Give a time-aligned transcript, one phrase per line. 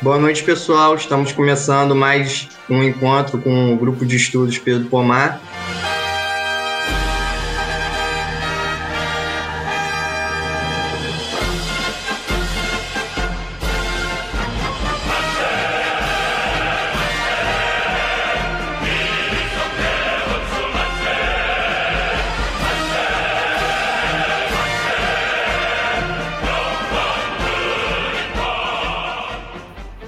[0.00, 0.94] Boa noite, pessoal.
[0.94, 5.40] Estamos começando mais um encontro com o grupo de estudos Pedro Pomar.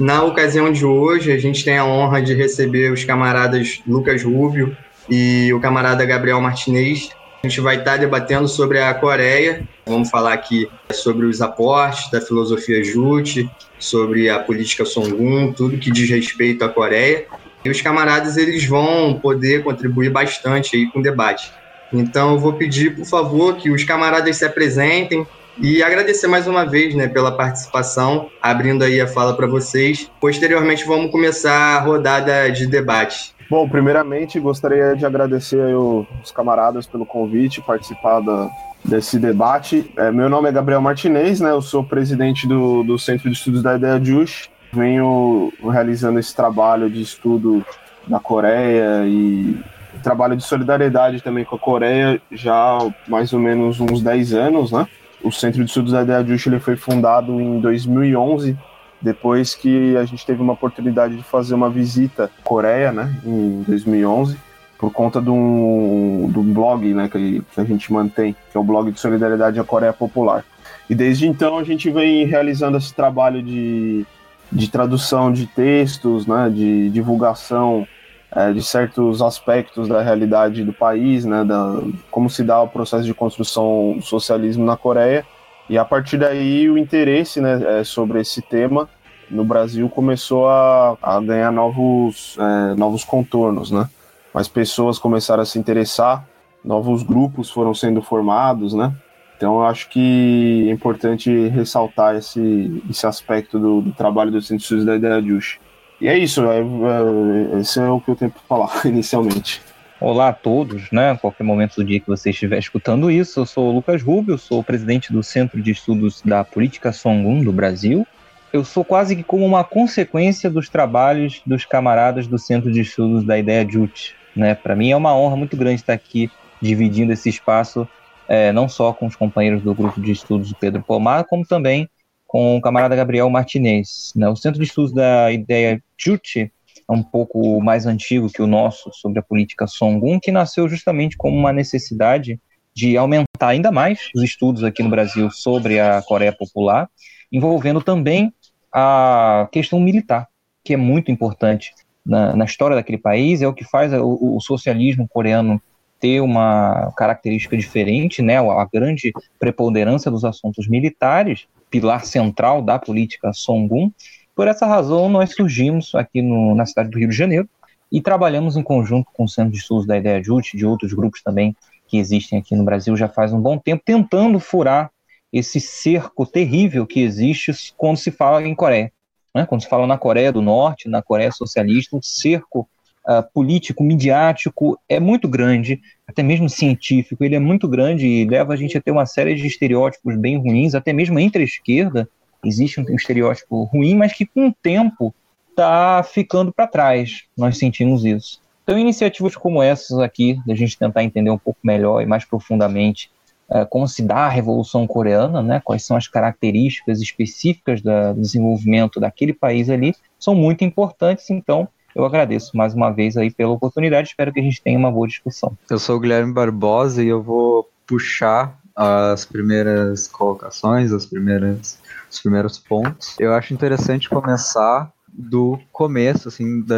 [0.01, 4.75] Na ocasião de hoje, a gente tem a honra de receber os camaradas Lucas Rubio
[5.11, 7.11] e o camarada Gabriel Martinez.
[7.45, 9.69] A gente vai estar debatendo sobre a Coreia.
[9.85, 15.91] Vamos falar aqui sobre os aportes da filosofia Jute, sobre a política Songun, tudo que
[15.91, 17.27] diz respeito à Coreia.
[17.63, 21.53] E os camaradas eles vão poder contribuir bastante aí com o debate.
[21.93, 25.27] Então eu vou pedir, por favor, que os camaradas se apresentem,
[25.59, 30.11] e agradecer mais uma vez né, pela participação, abrindo aí a fala para vocês.
[30.21, 33.35] Posteriormente, vamos começar a rodada de debate.
[33.51, 38.49] Bom, primeiramente, gostaria de agradecer os camaradas pelo convite, participar da,
[38.85, 39.93] desse debate.
[39.97, 43.63] É, meu nome é Gabriel Martinez, né, eu sou presidente do, do Centro de Estudos
[43.63, 44.49] da Ideia Jush.
[44.73, 47.65] Venho realizando esse trabalho de estudo
[48.07, 49.59] da Coreia e
[50.01, 54.73] trabalho de solidariedade também com a Coreia já há mais ou menos uns 10 anos,
[54.73, 54.87] né?
[55.23, 58.57] O Centro de Estudos da Ideia Justa ele foi fundado em 2011,
[59.01, 63.63] depois que a gente teve uma oportunidade de fazer uma visita à Coreia, né, em
[63.63, 64.37] 2011,
[64.79, 68.65] por conta de um, do blog né, que, que a gente mantém, que é o
[68.65, 70.45] blog de solidariedade à Coreia Popular.
[70.89, 74.07] E desde então a gente vem realizando esse trabalho de,
[74.51, 77.87] de tradução de textos, né, de divulgação
[78.33, 81.81] é, de certos aspectos da realidade do país, né, da,
[82.11, 85.25] como se dá o processo de construção do socialismo na Coreia,
[85.69, 88.89] e a partir daí o interesse né, é, sobre esse tema
[89.31, 93.89] no Brasil começou a, a ganhar novos, é, novos contornos, né?
[94.35, 96.27] Mais pessoas começaram a se interessar,
[96.65, 98.93] novos grupos foram sendo formados, né?
[99.37, 104.85] Então eu acho que é importante ressaltar esse, esse aspecto do, do trabalho dos cientistas
[104.85, 105.59] da Ideia Jush.
[106.01, 109.61] E é isso, é, é, esse é o que eu tenho para falar inicialmente.
[110.01, 111.15] Olá a todos, né?
[111.21, 114.65] Qualquer momento do dia que você estiver escutando isso, eu sou o Lucas Rubio, sou
[114.65, 118.07] presidente do Centro de Estudos da Política Songun do Brasil.
[118.51, 123.23] Eu sou quase que como uma consequência dos trabalhos dos camaradas do Centro de Estudos
[123.23, 124.17] da Ideia JUT.
[124.35, 124.55] Né?
[124.55, 126.31] Para mim é uma honra muito grande estar aqui
[126.63, 127.87] dividindo esse espaço,
[128.27, 131.91] é, não só com os companheiros do grupo de estudos do Pedro Pomar, como também
[132.31, 134.13] com o camarada Gabriel Martinez.
[134.15, 134.29] Né?
[134.29, 138.89] O Centro de Estudos da Ideia JUT é um pouco mais antigo que o nosso
[138.93, 142.39] sobre a política Songun, que nasceu justamente como uma necessidade
[142.73, 146.89] de aumentar ainda mais os estudos aqui no Brasil sobre a Coreia Popular,
[147.33, 148.33] envolvendo também
[148.73, 150.29] a questão militar,
[150.65, 151.75] que é muito importante
[152.07, 155.61] na, na história daquele país, é o que faz o, o socialismo coreano
[155.99, 163.33] ter uma característica diferente, né, a grande preponderância dos assuntos militares, pilar central da política
[163.33, 163.91] Songun.
[164.35, 167.49] Por essa razão, nós surgimos aqui no, na cidade do Rio de Janeiro
[167.91, 171.23] e trabalhamos em conjunto com o Centro de Estudos da Ideia JUT, de outros grupos
[171.23, 174.91] também que existem aqui no Brasil já faz um bom tempo, tentando furar
[175.33, 178.93] esse cerco terrível que existe quando se fala em Coreia.
[179.35, 179.45] Né?
[179.45, 182.69] Quando se fala na Coreia do Norte, na Coreia socialista, o cerco
[183.11, 188.53] uh, político, midiático é muito grande, até mesmo científico, ele é muito grande e leva
[188.53, 192.09] a gente a ter uma série de estereótipos bem ruins, até mesmo entre a esquerda
[192.45, 195.15] existe um estereótipo ruim, mas que com o tempo
[195.51, 197.25] está ficando para trás.
[197.37, 198.41] Nós sentimos isso.
[198.63, 203.11] Então, iniciativas como essas aqui, da gente tentar entender um pouco melhor e mais profundamente
[203.49, 209.01] uh, como se dá a Revolução Coreana, né, quais são as características específicas do desenvolvimento
[209.01, 211.29] daquele país ali, são muito importantes.
[211.31, 214.91] Então, eu agradeço mais uma vez aí pela oportunidade, espero que a gente tenha uma
[214.91, 215.57] boa discussão.
[215.69, 221.79] Eu sou o Guilherme Barbosa e eu vou puxar as primeiras colocações, as primeiras,
[222.11, 223.17] os primeiros pontos.
[223.19, 226.77] Eu acho interessante começar do começo, assim, da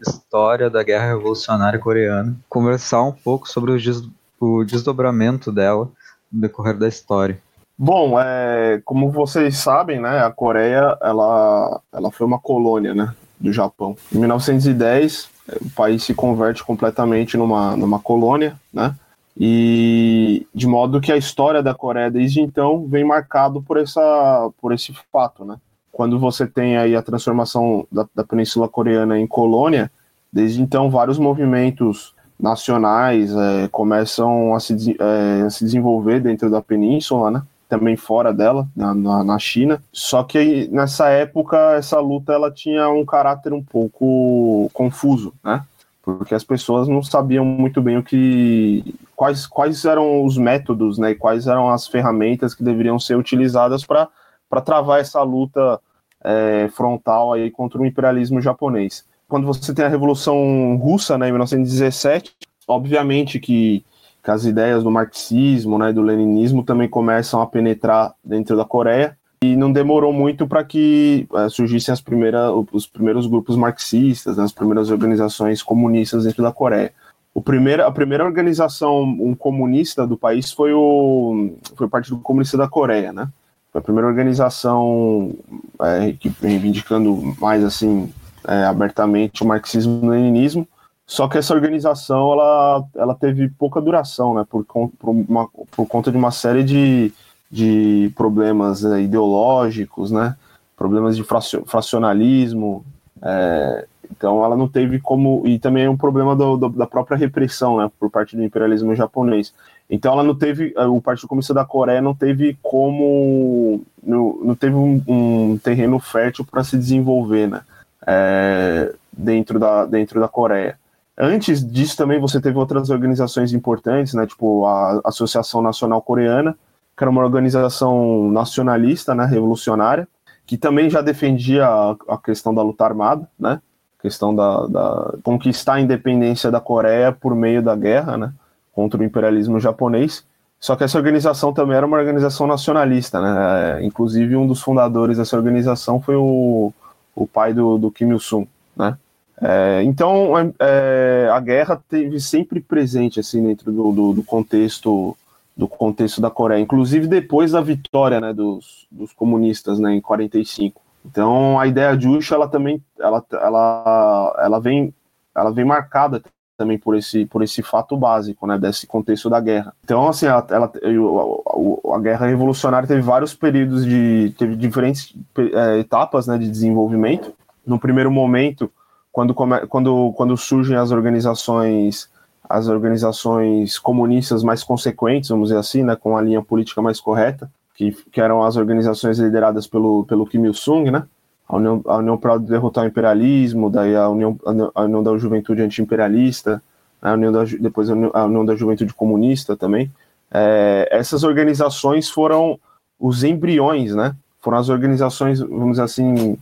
[0.00, 4.02] história da Guerra Revolucionária Coreana, conversar um pouco sobre o, des
[4.40, 5.88] o desdobramento dela
[6.30, 7.40] no decorrer da história.
[7.78, 13.52] Bom, é, como vocês sabem, né, a Coreia ela, ela foi uma colônia, né, do
[13.52, 13.96] Japão.
[14.14, 15.28] Em 1910,
[15.60, 18.94] o país se converte completamente numa, numa colônia, né?
[19.36, 24.72] E de modo que a história da Coreia desde então vem marcado por, essa, por
[24.72, 25.56] esse fato, né?
[25.90, 29.90] Quando você tem aí a transformação da, da Península Coreana em colônia,
[30.32, 36.62] desde então vários movimentos nacionais é, começam a se, é, a se desenvolver dentro da
[36.62, 37.42] península, né?
[37.72, 39.82] Também fora dela, na, na, na, China.
[39.90, 45.64] Só que nessa época essa luta ela tinha um caráter um pouco confuso, né?
[46.02, 51.12] Porque as pessoas não sabiam muito bem o que quais, quais eram os métodos, né?
[51.12, 55.80] E quais eram as ferramentas que deveriam ser utilizadas para travar essa luta
[56.22, 59.02] é, frontal aí contra o imperialismo japonês.
[59.26, 62.34] Quando você tem a Revolução Russa, né, em 1917,
[62.68, 63.82] obviamente que
[64.22, 69.16] que as ideias do marxismo, né, do leninismo também começam a penetrar dentro da Coreia
[69.42, 74.44] e não demorou muito para que é, surgissem as primeiras, os primeiros grupos marxistas, né,
[74.44, 76.92] as primeiras organizações comunistas dentro da Coreia.
[77.34, 82.58] O primeiro, a primeira organização um comunista do país foi o, foi o Partido Comunista
[82.58, 83.26] da Coreia, né?
[83.72, 85.34] Foi a primeira organização
[85.80, 88.12] é, que reivindicando mais assim
[88.46, 90.68] é, abertamente o marxismo e o leninismo
[91.06, 94.46] só que essa organização ela, ela teve pouca duração, né?
[94.48, 97.12] Por, por, uma, por conta de uma série de,
[97.50, 100.36] de problemas né, ideológicos, né?
[100.76, 102.84] Problemas de fracionalismo.
[103.20, 105.42] É, então ela não teve como.
[105.46, 107.90] E também é um problema do, do, da própria repressão, né?
[107.98, 109.52] Por parte do imperialismo japonês.
[109.90, 110.74] Então ela não teve.
[110.76, 113.82] O Partido Comunista da Coreia não teve como.
[114.02, 117.62] Não, não teve um, um terreno fértil para se desenvolver, né?
[118.06, 120.78] É, dentro, da, dentro da Coreia.
[121.24, 126.58] Antes disso também você teve outras organizações importantes, né, tipo a Associação Nacional Coreana,
[126.96, 130.08] que era uma organização nacionalista, né, revolucionária,
[130.44, 131.64] que também já defendia
[132.08, 133.62] a, questão da luta armada, né,
[134.00, 138.32] questão da, da, conquistar a independência da Coreia por meio da guerra, né,
[138.72, 140.26] contra o imperialismo japonês.
[140.58, 145.18] Só que essa organização também era uma organização nacionalista, né, é, inclusive um dos fundadores
[145.18, 146.72] dessa organização foi o,
[147.14, 148.98] o pai do, do Kim Il-sung, né.
[149.40, 155.16] É, então é, a guerra teve sempre presente assim dentro do, do, do, contexto
[155.56, 160.80] do contexto da Coreia, inclusive depois da vitória né, dos, dos comunistas né, em 45.
[161.04, 164.94] Então a ideia de Ush, ela também ela, ela, ela vem
[165.34, 166.22] ela vem marcada
[166.56, 169.74] também por esse por esse fato básico né, desse contexto da guerra.
[169.82, 175.14] Então assim ela, ela a, a, a guerra revolucionária teve vários períodos de teve diferentes
[175.36, 177.32] é, etapas né, de desenvolvimento.
[177.66, 178.70] No primeiro momento
[179.12, 182.10] quando, quando, quando surgem as organizações
[182.52, 187.50] as organizações comunistas mais consequentes, vamos dizer assim, né, com a linha política mais correta,
[187.74, 191.04] que, que eram as organizações lideradas pelo, pelo Kim Il-sung, né,
[191.48, 194.38] a União, a União para derrotar o imperialismo, daí a União,
[194.74, 196.62] a União da Juventude Anti-Imperialista,
[197.00, 199.90] a União da, depois a União, a União da Juventude Comunista também.
[200.30, 202.58] É, essas organizações foram
[203.00, 206.36] os embriões, né, foram as organizações, vamos dizer assim,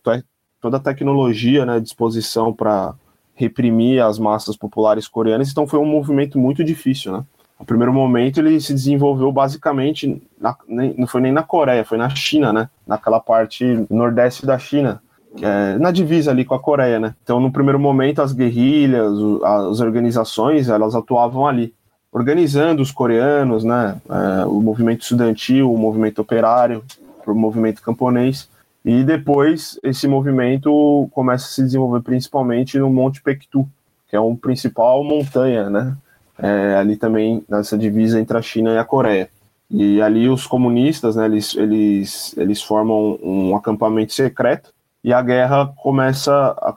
[0.62, 2.94] toda a tecnologia né, à disposição para
[3.36, 7.24] reprimir as massas populares coreanas, então foi um movimento muito difícil, né?
[7.60, 11.98] No primeiro momento ele se desenvolveu basicamente, na, nem, não foi nem na Coreia, foi
[11.98, 12.70] na China, né?
[12.86, 15.02] Naquela parte nordeste da China,
[15.42, 17.16] é, na divisa ali com a Coreia, né?
[17.24, 21.74] Então no primeiro momento as guerrilhas, as organizações, elas atuavam ali
[22.14, 26.84] organizando os coreanos, né, é, o movimento estudantil, o movimento operário,
[27.26, 28.48] o movimento camponês,
[28.86, 33.68] e depois esse movimento começa a se desenvolver principalmente no Monte Pektu,
[34.08, 35.98] que é um principal montanha, né,
[36.38, 39.28] é, ali também nessa divisa entre a China e a Coreia.
[39.70, 44.72] E ali os comunistas, né, eles, eles, eles formam um acampamento secreto,
[45.04, 46.32] e a guerra começa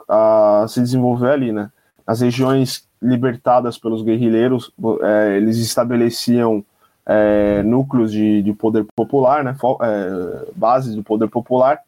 [0.08, 1.70] a, a se desenvolver ali, né?
[2.04, 4.72] As regiões libertadas pelos guerrilheiros,
[5.02, 6.64] é, eles estabeleciam
[7.06, 11.78] é, núcleos de, de, poder popular, né, é, bases do poder popular,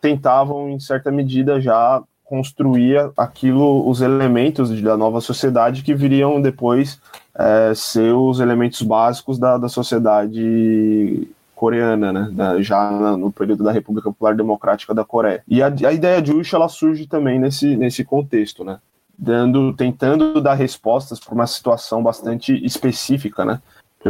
[0.00, 6.98] tentavam, em certa medida, já construir aquilo, os elementos da nova sociedade que viriam depois
[7.34, 13.70] é, ser os elementos básicos da, da sociedade coreana, né, da, já no período da
[13.70, 15.42] República Popular Democrática da Coreia.
[15.46, 18.78] E a, a ideia de Ush, ela surge também nesse, nesse contexto, né,
[19.18, 23.60] dando, tentando dar respostas para uma situação bastante específica, né,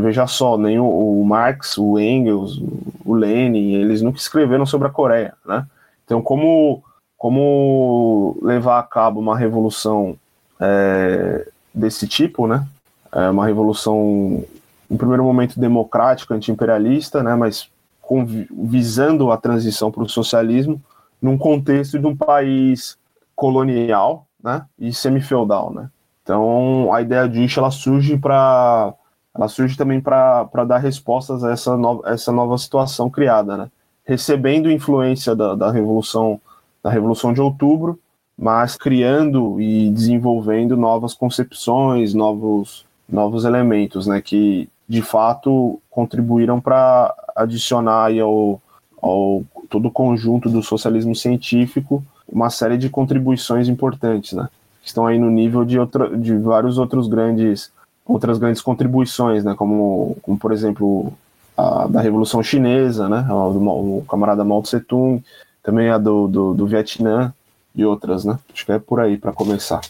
[0.01, 4.89] veja só, nem o, o Marx, o Engels, o, o Lenin, eles nunca escreveram sobre
[4.89, 5.67] a Coreia, né?
[6.05, 6.83] Então, como,
[7.17, 10.17] como levar a cabo uma revolução
[10.61, 12.67] é, desse tipo, né?
[13.13, 14.45] É uma revolução,
[14.91, 17.35] em primeiro momento, democrática, anti-imperialista, né?
[17.35, 17.69] Mas
[18.03, 20.81] com, visando a transição para o socialismo
[21.23, 22.99] num contexto de um país
[23.35, 24.67] colonial, né?
[24.79, 25.89] E semi-feudal, né?
[26.23, 28.95] Então, a ideia de ela surge para
[29.35, 33.69] ela surge também para dar respostas a essa nova, essa nova situação criada, né?
[34.05, 36.41] recebendo influência da, da revolução
[36.83, 37.99] da revolução de outubro,
[38.37, 44.21] mas criando e desenvolvendo novas concepções, novos novos elementos, né?
[44.21, 48.61] Que de fato contribuíram para adicionar ao,
[49.01, 54.49] ao todo o conjunto do socialismo científico uma série de contribuições importantes, né?
[54.83, 57.73] Estão aí no nível de, outra, de vários outros grandes
[58.07, 61.13] outras grandes contribuições, né, como, como por exemplo
[61.57, 65.25] a da Revolução Chinesa, né, o, o camarada Mao Tse Tung,
[65.63, 67.33] também a do, do, do Vietnã
[67.75, 68.39] e outras, né?
[68.53, 69.81] Acho que é por aí para começar.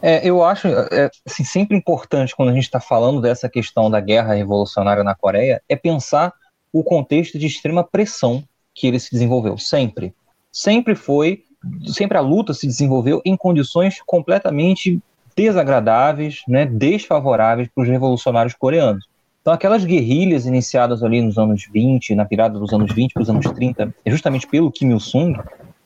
[0.00, 4.00] É, eu acho é, assim, sempre importante quando a gente está falando dessa questão da
[4.00, 6.32] guerra revolucionária na Coreia é pensar
[6.72, 8.42] o contexto de extrema pressão
[8.74, 10.14] que ele se desenvolveu sempre.
[10.50, 11.44] Sempre foi,
[11.86, 15.00] sempre a luta se desenvolveu em condições completamente
[15.36, 19.06] desagradáveis, né, desfavoráveis para os revolucionários coreanos.
[19.40, 23.30] Então, aquelas guerrilhas iniciadas ali nos anos 20, na virada dos anos 20 para os
[23.30, 25.36] anos 30, justamente pelo Kim Il-sung,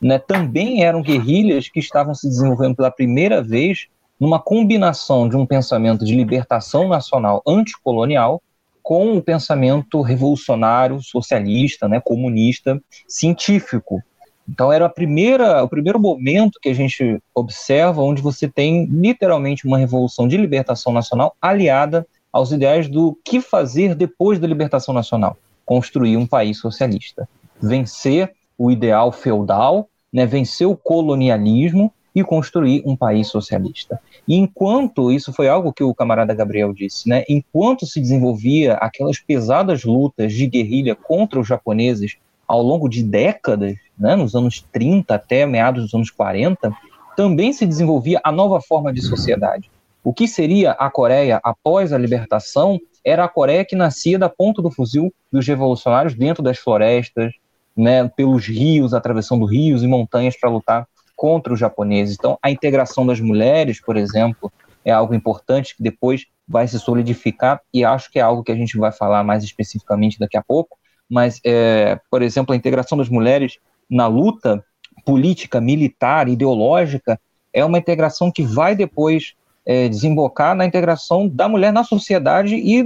[0.01, 3.87] né, também eram guerrilhas que estavam se desenvolvendo pela primeira vez
[4.21, 8.43] numa combinação de um pensamento de libertação nacional anticolonial
[8.83, 14.03] com o pensamento revolucionário, socialista, né, comunista, científico,
[14.49, 19.67] então era a primeira, o primeiro momento que a gente observa onde você tem literalmente
[19.67, 25.37] uma revolução de libertação nacional aliada aos ideais do que fazer depois da libertação nacional,
[25.65, 27.29] construir um país socialista,
[27.61, 34.01] vencer o ideal feudal, né, vencer o colonialismo e construir um país socialista.
[34.27, 39.19] E enquanto isso foi algo que o camarada Gabriel disse, né, enquanto se desenvolvia aquelas
[39.19, 45.15] pesadas lutas de guerrilha contra os japoneses ao longo de décadas, né, nos anos 30
[45.15, 46.73] até meados dos anos 40,
[47.17, 49.71] também se desenvolvia a nova forma de sociedade.
[50.05, 54.63] O que seria a Coreia após a libertação era a Coreia que nascia da ponta
[54.63, 57.33] do fuzil dos revolucionários dentro das florestas,
[57.77, 60.87] né, pelos rios, atravessando rios e montanhas para lutar
[61.17, 62.17] contra os japoneses.
[62.19, 64.53] Então, a integração das mulheres, por exemplo,
[64.85, 68.57] é algo importante que depois vai se solidificar e acho que é algo que a
[68.57, 73.09] gente vai falar mais especificamente daqui a pouco, mas, é, por exemplo, a integração das
[73.09, 73.59] mulheres
[73.89, 74.65] na luta
[75.05, 77.19] política, militar, ideológica,
[77.53, 79.35] é uma integração que vai depois
[79.65, 82.83] é, desembocar na integração da mulher na sociedade e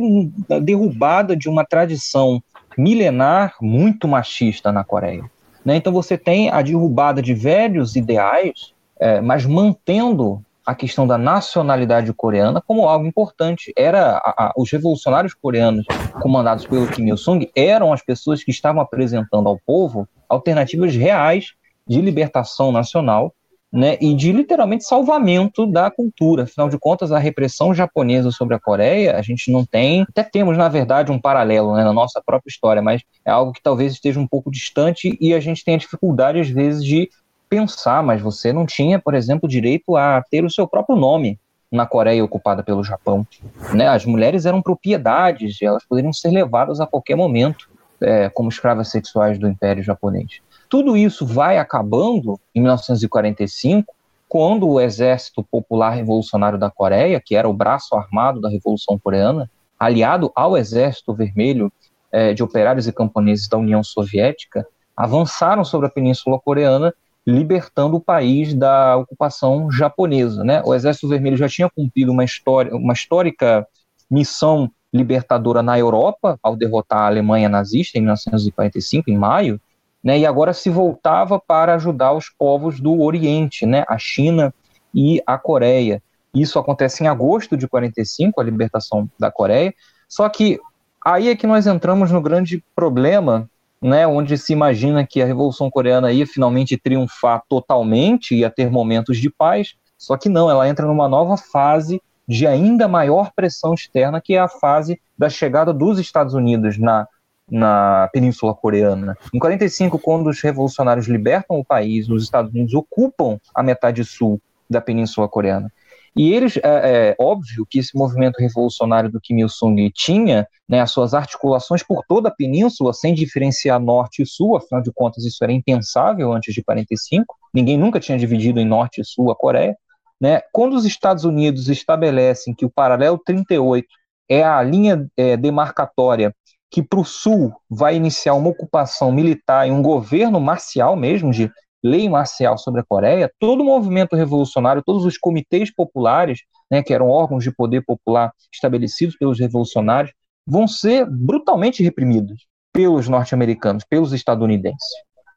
[0.48, 2.42] na derrubada de uma tradição
[2.76, 5.24] milenar muito machista na Coreia.
[5.64, 5.76] Né?
[5.76, 12.12] Então você tem a derrubada de velhos ideais, é, mas mantendo a questão da nacionalidade
[12.12, 13.72] coreana como algo importante.
[13.76, 15.84] Era a, a, os revolucionários coreanos
[16.20, 21.54] comandados pelo Kim Il-sung eram as pessoas que estavam apresentando ao povo alternativas reais
[21.86, 23.34] de libertação nacional
[23.72, 26.42] né, e de literalmente salvamento da cultura.
[26.42, 30.56] Afinal de contas, a repressão japonesa sobre a Coreia, a gente não tem, até temos,
[30.56, 34.18] na verdade, um paralelo né, na nossa própria história, mas é algo que talvez esteja
[34.18, 37.08] um pouco distante e a gente tem a dificuldade, às vezes, de
[37.50, 41.38] pensar, mas você não tinha, por exemplo, direito a ter o seu próprio nome
[41.70, 43.26] na Coreia ocupada pelo Japão.
[43.74, 43.88] Né?
[43.88, 47.68] As mulheres eram propriedades, elas poderiam ser levadas a qualquer momento
[48.00, 50.40] é, como escravas sexuais do Império Japonês.
[50.68, 53.92] Tudo isso vai acabando em 1945,
[54.28, 59.50] quando o Exército Popular Revolucionário da Coreia, que era o braço armado da Revolução Coreana,
[59.78, 61.72] aliado ao Exército Vermelho
[62.12, 64.64] é, de Operários e Camponeses da União Soviética,
[64.96, 66.94] avançaram sobre a Península Coreana
[67.30, 70.44] libertando o país da ocupação japonesa.
[70.44, 70.62] Né?
[70.64, 73.66] O Exército Vermelho já tinha cumprido uma, história, uma histórica
[74.10, 79.60] missão libertadora na Europa, ao derrotar a Alemanha nazista em 1945, em maio,
[80.02, 84.52] né, e agora se voltava para ajudar os povos do Oriente, né, a China
[84.94, 86.02] e a Coreia.
[86.34, 89.74] Isso acontece em agosto de 45, a libertação da Coreia.
[90.08, 90.58] Só que
[91.04, 93.48] aí é que nós entramos no grande problema,
[93.82, 99.18] né, onde se imagina que a Revolução Coreana ia finalmente triunfar totalmente, ia ter momentos
[99.18, 104.20] de paz, só que não, ela entra numa nova fase de ainda maior pressão externa,
[104.20, 107.08] que é a fase da chegada dos Estados Unidos na,
[107.50, 109.16] na Península Coreana.
[109.34, 114.40] Em 45, quando os revolucionários libertam o país, os Estados Unidos ocupam a metade sul
[114.68, 115.72] da Península Coreana.
[116.20, 120.90] E eles, é, é, óbvio que esse movimento revolucionário do Kim Il-sung tinha né, as
[120.90, 125.42] suas articulações por toda a península, sem diferenciar norte e sul, afinal de contas isso
[125.42, 129.74] era impensável antes de 45, ninguém nunca tinha dividido em norte e sul a Coreia.
[130.20, 130.42] Né?
[130.52, 133.88] Quando os Estados Unidos estabelecem que o paralelo 38
[134.28, 136.34] é a linha é, demarcatória
[136.70, 141.50] que para o sul vai iniciar uma ocupação militar e um governo marcial mesmo, de
[141.82, 146.92] lei marcial sobre a Coreia, todo o movimento revolucionário, todos os comitês populares, né, que
[146.92, 150.12] eram órgãos de poder popular estabelecidos pelos revolucionários,
[150.46, 154.88] vão ser brutalmente reprimidos pelos norte-americanos, pelos estadunidenses.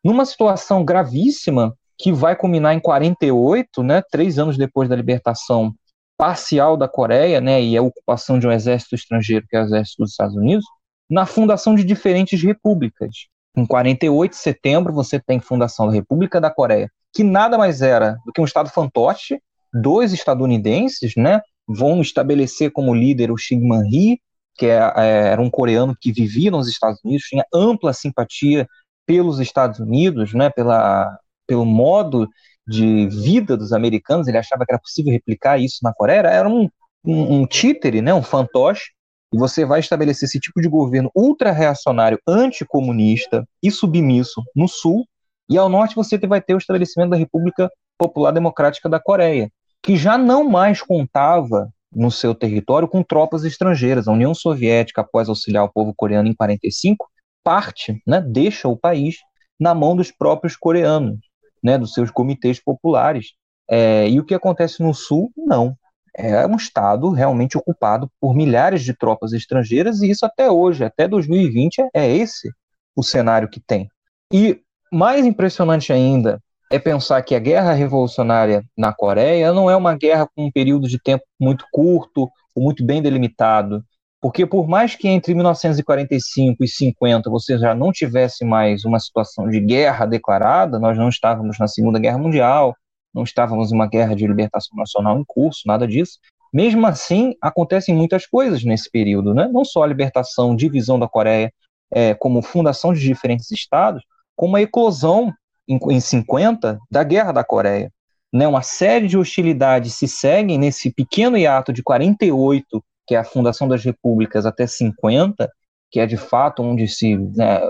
[0.03, 5.73] Numa situação gravíssima que vai culminar em 48, né, três anos depois da libertação
[6.17, 10.03] parcial da Coreia, né, e a ocupação de um exército estrangeiro, que é o exército
[10.03, 10.65] dos Estados Unidos,
[11.09, 13.27] na fundação de diferentes repúblicas.
[13.55, 18.17] Em 48 de setembro, você tem fundação da República da Coreia, que nada mais era
[18.25, 19.39] do que um estado fantoche.
[19.74, 24.19] Dois estadunidenses, né, vão estabelecer como líder o Syngman Rhee,
[24.55, 28.67] que é, é, era um coreano que vivia nos Estados Unidos, tinha ampla simpatia
[29.05, 31.17] pelos Estados Unidos, né, pela,
[31.48, 32.27] pelo modo
[32.67, 36.69] de vida dos americanos, ele achava que era possível replicar isso na Coreia, era um,
[37.03, 38.91] um, um títere, né, um fantoche,
[39.33, 45.05] e você vai estabelecer esse tipo de governo ultra-reacionário, anticomunista e submisso no sul,
[45.49, 49.49] e ao norte você vai ter o estabelecimento da República Popular Democrática da Coreia,
[49.81, 54.08] que já não mais contava no seu território com tropas estrangeiras.
[54.08, 57.10] A União Soviética, após auxiliar o povo coreano em 45,
[57.43, 59.17] parte, né, deixa o país
[59.60, 61.19] na mão dos próprios coreanos,
[61.62, 63.34] né, dos seus comitês populares.
[63.69, 65.75] É, e o que acontece no sul, não
[66.15, 71.08] é um estado realmente ocupado por milhares de tropas estrangeiras e isso até hoje, até
[71.08, 72.49] 2020, é esse
[72.95, 73.88] o cenário que tem.
[74.32, 74.60] E
[74.91, 76.39] mais impressionante ainda
[76.71, 80.88] é pensar que a guerra revolucionária na Coreia não é uma guerra com um período
[80.88, 83.84] de tempo muito curto ou muito bem delimitado,
[84.21, 89.49] porque por mais que entre 1945 e 50 você já não tivesse mais uma situação
[89.49, 92.76] de guerra declarada, nós não estávamos na Segunda Guerra Mundial,
[93.13, 96.19] não estávamos em uma guerra de libertação nacional em curso, nada disso.
[96.52, 99.49] Mesmo assim, acontecem muitas coisas nesse período, né?
[99.52, 101.52] não só a libertação, divisão da Coreia,
[101.91, 104.04] é, como fundação de diferentes estados,
[104.36, 105.34] como a eclosão
[105.67, 107.91] em, em 50 da Guerra da Coreia.
[108.32, 108.47] Né?
[108.47, 113.67] Uma série de hostilidades se seguem nesse pequeno hiato de 48, que é a fundação
[113.67, 115.49] das repúblicas, até 50,
[115.91, 117.62] que é de fato onde se né,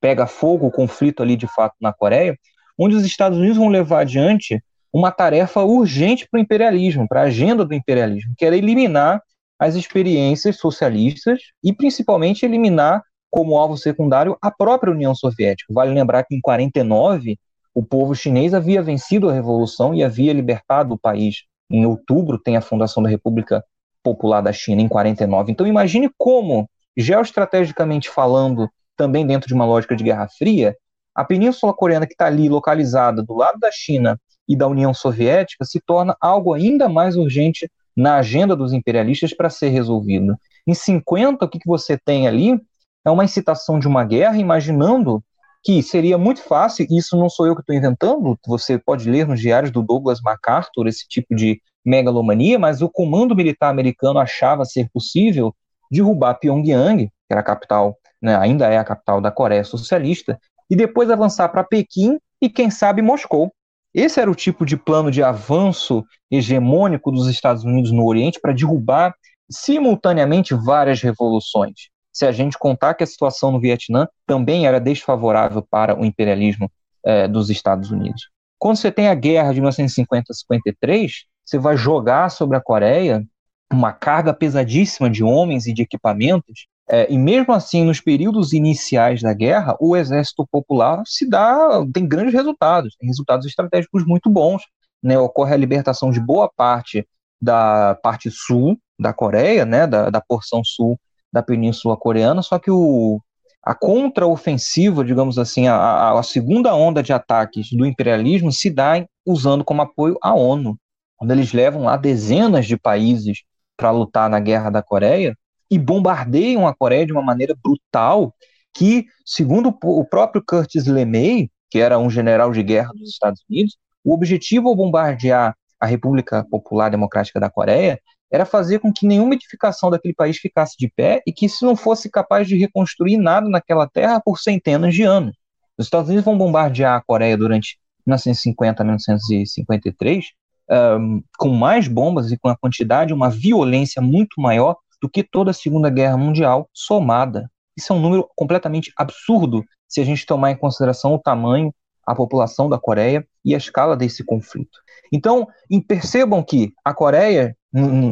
[0.00, 2.36] pega fogo o conflito ali de fato na Coreia,
[2.78, 7.24] onde os Estados Unidos vão levar adiante uma tarefa urgente para o imperialismo, para a
[7.24, 9.22] agenda do imperialismo, que era eliminar
[9.58, 15.72] as experiências socialistas e principalmente eliminar como alvo secundário a própria União Soviética.
[15.72, 17.38] Vale lembrar que em 49
[17.74, 21.44] o povo chinês havia vencido a revolução e havia libertado o país.
[21.70, 23.64] Em outubro tem a fundação da República
[24.02, 25.52] Popular da China em 49.
[25.52, 30.74] Então imagine como, geoestrategicamente falando, também dentro de uma lógica de Guerra Fria,
[31.14, 34.18] a Península Coreana que está ali localizada do lado da China
[34.50, 39.48] e da União Soviética se torna algo ainda mais urgente na agenda dos imperialistas para
[39.48, 40.34] ser resolvido.
[40.66, 42.60] Em 50, o que, que você tem ali
[43.04, 45.22] é uma incitação de uma guerra, imaginando
[45.62, 49.24] que seria muito fácil, e isso não sou eu que estou inventando, você pode ler
[49.24, 54.64] nos diários do Douglas MacArthur esse tipo de megalomania, mas o comando militar americano achava
[54.64, 55.54] ser possível
[55.88, 60.74] derrubar Pyongyang, que era a capital, né, ainda é a capital da Coreia Socialista, e
[60.74, 63.52] depois avançar para Pequim e, quem sabe, Moscou.
[63.94, 68.52] Esse era o tipo de plano de avanço hegemônico dos Estados Unidos no Oriente para
[68.52, 69.14] derrubar
[69.50, 71.88] simultaneamente várias revoluções.
[72.12, 76.70] Se a gente contar que a situação no Vietnã também era desfavorável para o imperialismo
[77.04, 78.28] eh, dos Estados Unidos.
[78.58, 81.10] Quando você tem a guerra de 1950-53,
[81.44, 83.24] você vai jogar sobre a Coreia
[83.72, 89.22] uma carga pesadíssima de homens e de equipamentos é, e mesmo assim, nos períodos iniciais
[89.22, 94.62] da guerra, o exército popular se dá, tem grandes resultados, tem resultados estratégicos muito bons.
[95.00, 95.16] Né?
[95.16, 97.06] Ocorre a libertação de boa parte
[97.40, 99.86] da parte sul da Coreia, né?
[99.86, 100.98] da, da porção sul
[101.32, 103.20] da Península Coreana, só que o,
[103.62, 109.64] a contraofensiva, digamos assim, a, a, segunda onda de ataques do imperialismo se dá usando
[109.64, 110.76] como apoio a ONU,
[111.16, 113.44] quando eles levam lá dezenas de países
[113.76, 115.36] para lutar na guerra da Coreia
[115.70, 118.34] e bombardeiam a Coreia de uma maneira brutal
[118.74, 123.76] que, segundo o próprio Curtis LeMay, que era um general de guerra dos Estados Unidos,
[124.04, 129.34] o objetivo ao bombardear a República Popular Democrática da Coreia era fazer com que nenhuma
[129.34, 133.48] edificação daquele país ficasse de pé e que se não fosse capaz de reconstruir nada
[133.48, 135.36] naquela terra por centenas de anos.
[135.76, 140.26] Os Estados Unidos vão bombardear a Coreia durante 1950 a 1953
[140.70, 145.50] um, com mais bombas e com a quantidade, uma violência muito maior do que toda
[145.50, 147.50] a Segunda Guerra Mundial somada.
[147.76, 151.74] Isso é um número completamente absurdo se a gente tomar em consideração o tamanho,
[152.06, 154.78] a população da Coreia e a escala desse conflito.
[155.12, 155.46] Então,
[155.86, 157.56] percebam que a Coreia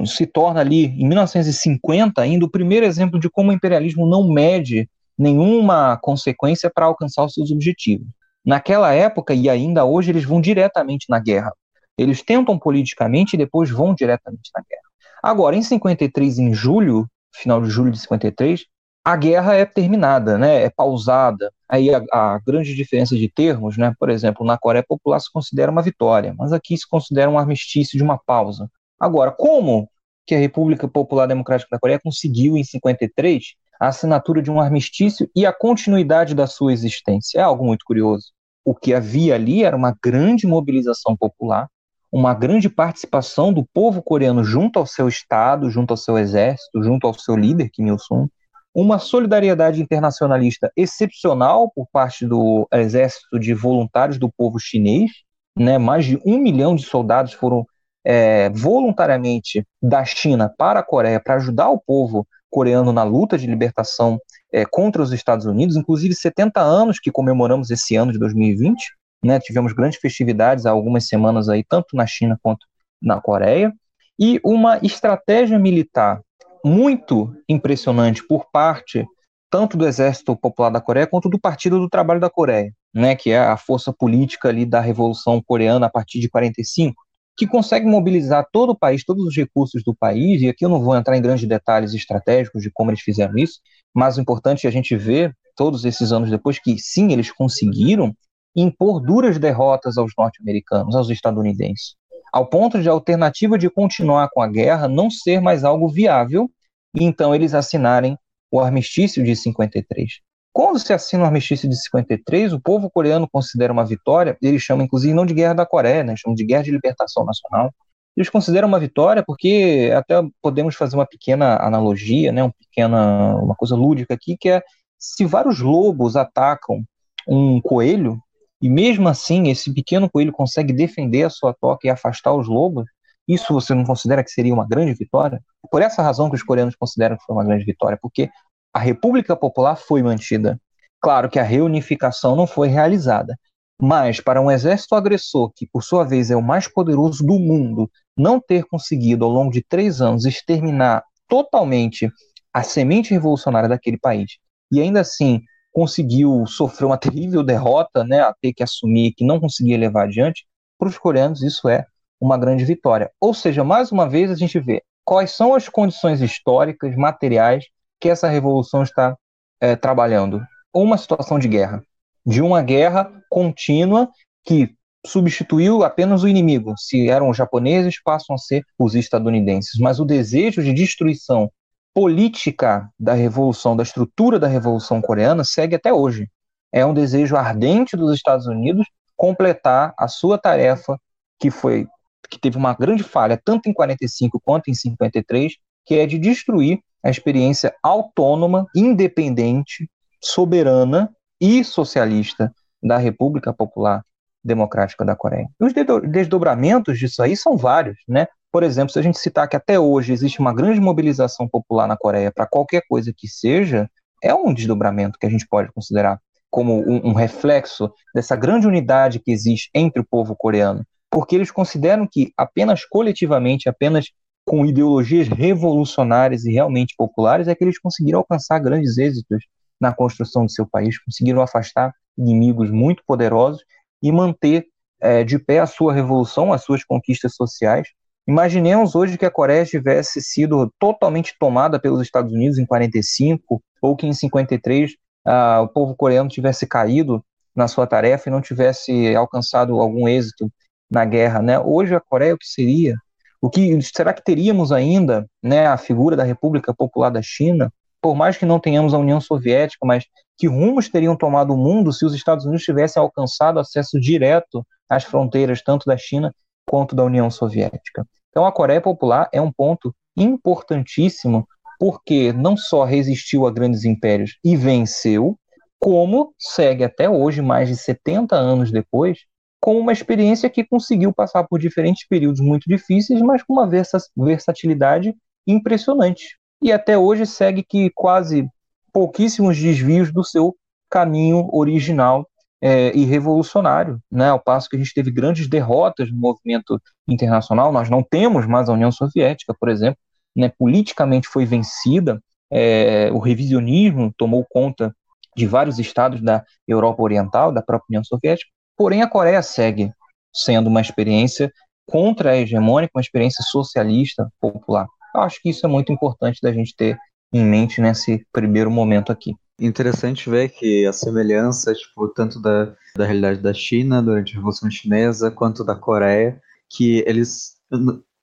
[0.06, 4.88] se torna ali, em 1950, ainda o primeiro exemplo de como o imperialismo não mede
[5.16, 8.06] nenhuma consequência para alcançar os seus objetivos.
[8.44, 11.52] Naquela época e ainda hoje, eles vão diretamente na guerra.
[11.98, 14.87] Eles tentam politicamente e depois vão diretamente na guerra.
[15.22, 18.64] Agora, em 53, em julho, final de julho de 53,
[19.04, 20.64] a guerra é terminada, né?
[20.64, 21.50] É pausada.
[21.68, 23.94] Aí a, a, grande diferença de termos, né?
[23.98, 27.96] Por exemplo, na Coreia Popular se considera uma vitória, mas aqui se considera um armistício
[27.96, 28.70] de uma pausa.
[29.00, 29.88] Agora, como
[30.26, 35.30] que a República Popular Democrática da Coreia conseguiu, em 53, a assinatura de um armistício
[35.34, 37.38] e a continuidade da sua existência?
[37.38, 38.26] É algo muito curioso.
[38.62, 41.66] O que havia ali era uma grande mobilização popular,
[42.10, 47.06] uma grande participação do povo coreano junto ao seu Estado, junto ao seu exército, junto
[47.06, 48.28] ao seu líder, Kim Il-sung,
[48.74, 55.10] uma solidariedade internacionalista excepcional por parte do exército de voluntários do povo chinês,
[55.58, 55.78] né?
[55.78, 57.66] mais de um milhão de soldados foram
[58.04, 63.46] é, voluntariamente da China para a Coreia para ajudar o povo coreano na luta de
[63.46, 64.18] libertação
[64.52, 69.38] é, contra os Estados Unidos, inclusive 70 anos que comemoramos esse ano de 2020, né,
[69.40, 72.66] tivemos grandes festividades há algumas semanas aí, tanto na China quanto
[73.00, 73.72] na Coreia,
[74.18, 76.20] e uma estratégia militar
[76.64, 79.06] muito impressionante por parte
[79.50, 83.30] tanto do Exército Popular da Coreia quanto do Partido do Trabalho da Coreia, né, que
[83.30, 86.94] é a força política ali da Revolução Coreana a partir de 45,
[87.36, 90.82] que consegue mobilizar todo o país, todos os recursos do país, e aqui eu não
[90.82, 93.60] vou entrar em grandes detalhes estratégicos de como eles fizeram isso,
[93.94, 98.14] mas o importante é a gente ver, todos esses anos depois, que sim, eles conseguiram
[98.60, 101.94] impor duras derrotas aos norte-americanos, aos estadunidenses,
[102.32, 106.50] ao ponto de a alternativa de continuar com a guerra não ser mais algo viável,
[106.94, 108.16] e então eles assinarem
[108.50, 110.20] o armistício de 53.
[110.52, 114.84] Quando se assina o armistício de 53, o povo coreano considera uma vitória, eles chamam
[114.84, 117.72] inclusive não de guerra da Coreia, né, chamam de guerra de libertação nacional.
[118.16, 123.54] Eles consideram uma vitória porque até podemos fazer uma pequena analogia, né, uma pequena uma
[123.54, 124.62] coisa lúdica aqui, que é
[124.98, 126.82] se vários lobos atacam
[127.28, 128.18] um coelho,
[128.60, 132.84] e mesmo assim esse pequeno coelho consegue defender a sua toca e afastar os lobos,
[133.26, 135.40] isso você não considera que seria uma grande vitória?
[135.70, 138.30] Por essa razão que os coreanos consideram que foi uma grande vitória, porque
[138.72, 140.58] a República Popular foi mantida.
[141.00, 143.38] Claro que a reunificação não foi realizada,
[143.80, 147.88] mas para um exército agressor, que por sua vez é o mais poderoso do mundo,
[148.16, 152.10] não ter conseguido ao longo de três anos exterminar totalmente
[152.52, 154.38] a semente revolucionária daquele país,
[154.72, 159.40] e ainda assim conseguiu sofrer uma terrível derrota, né, a ter que assumir que não
[159.40, 160.46] conseguia levar adiante,
[160.78, 161.84] para os coreanos isso é
[162.20, 163.10] uma grande vitória.
[163.20, 167.64] Ou seja, mais uma vez a gente vê quais são as condições históricas, materiais
[168.00, 169.16] que essa revolução está
[169.60, 170.40] é, trabalhando?
[170.72, 171.82] Uma situação de guerra,
[172.26, 174.08] de uma guerra contínua
[174.44, 174.74] que
[175.06, 176.74] substituiu apenas o inimigo.
[176.76, 179.80] Se eram os japoneses, passam a ser os estadunidenses.
[179.80, 181.50] Mas o desejo de destruição
[181.98, 186.30] política da revolução, da estrutura da revolução coreana, segue até hoje.
[186.70, 190.96] É um desejo ardente dos Estados Unidos completar a sua tarefa
[191.40, 191.88] que foi
[192.30, 196.78] que teve uma grande falha tanto em 45 quanto em 53, que é de destruir
[197.02, 199.90] a experiência autônoma, independente,
[200.22, 204.04] soberana e socialista da República Popular
[204.48, 205.48] Democrática da Coreia.
[205.60, 205.72] Os
[206.10, 208.26] desdobramentos disso aí são vários, né?
[208.50, 211.96] Por exemplo, se a gente citar que até hoje existe uma grande mobilização popular na
[211.96, 213.88] Coreia para qualquer coisa que seja,
[214.22, 216.18] é um desdobramento que a gente pode considerar
[216.50, 221.50] como um, um, reflexo dessa grande unidade que existe entre o povo coreano, porque eles
[221.50, 224.06] consideram que apenas coletivamente, apenas
[224.46, 229.44] com ideologias revolucionárias e realmente populares, é que eles conseguiram alcançar grandes êxitos
[229.78, 233.62] na construção de seu país, conseguiram afastar inimigos muito poderosos
[234.02, 234.66] e manter
[235.00, 237.88] é, de pé a sua revolução, as suas conquistas sociais.
[238.26, 243.96] Imaginemos hoje que a Coreia tivesse sido totalmente tomada pelos Estados Unidos em 45 ou
[243.96, 244.92] que em 53
[245.24, 250.50] ah, o povo coreano tivesse caído na sua tarefa e não tivesse alcançado algum êxito
[250.90, 251.58] na guerra, né?
[251.58, 252.94] Hoje a Coreia o que seria?
[253.40, 257.72] O que será que teríamos ainda, né, a figura da República Popular da China?
[258.00, 260.04] Por mais que não tenhamos a União Soviética, mas
[260.38, 265.02] que rumos teriam tomado o mundo se os Estados Unidos tivessem alcançado acesso direto às
[265.02, 266.32] fronteiras tanto da China
[266.64, 268.06] quanto da União Soviética?
[268.30, 271.46] Então a Coreia Popular é um ponto importantíssimo
[271.78, 275.36] porque não só resistiu a grandes impérios e venceu,
[275.78, 279.18] como segue até hoje, mais de 70 anos depois,
[279.60, 283.68] com uma experiência que conseguiu passar por diferentes períodos muito difíceis, mas com uma
[284.16, 285.14] versatilidade
[285.46, 286.38] impressionante.
[286.62, 288.48] E até hoje segue que quase
[288.92, 290.56] pouquíssimos desvios do seu
[290.90, 292.28] caminho original
[292.60, 294.30] é, e revolucionário, né?
[294.30, 298.68] Ao passo que a gente teve grandes derrotas no movimento internacional, nós não temos mais
[298.68, 299.98] a União Soviética, por exemplo,
[300.36, 300.50] né?
[300.58, 302.20] Politicamente foi vencida,
[302.50, 304.94] é, o revisionismo tomou conta
[305.36, 309.92] de vários estados da Europa Oriental, da própria União Soviética, porém a Coreia segue
[310.34, 311.52] sendo uma experiência
[311.86, 314.86] contra-hegemônica, uma experiência socialista popular.
[315.14, 316.98] Eu acho que isso é muito importante da gente ter
[317.32, 319.34] em mente nesse primeiro momento aqui.
[319.60, 324.70] Interessante ver que a semelhança, tipo, tanto da, da realidade da China durante a Revolução
[324.70, 327.56] Chinesa, quanto da Coreia, que eles,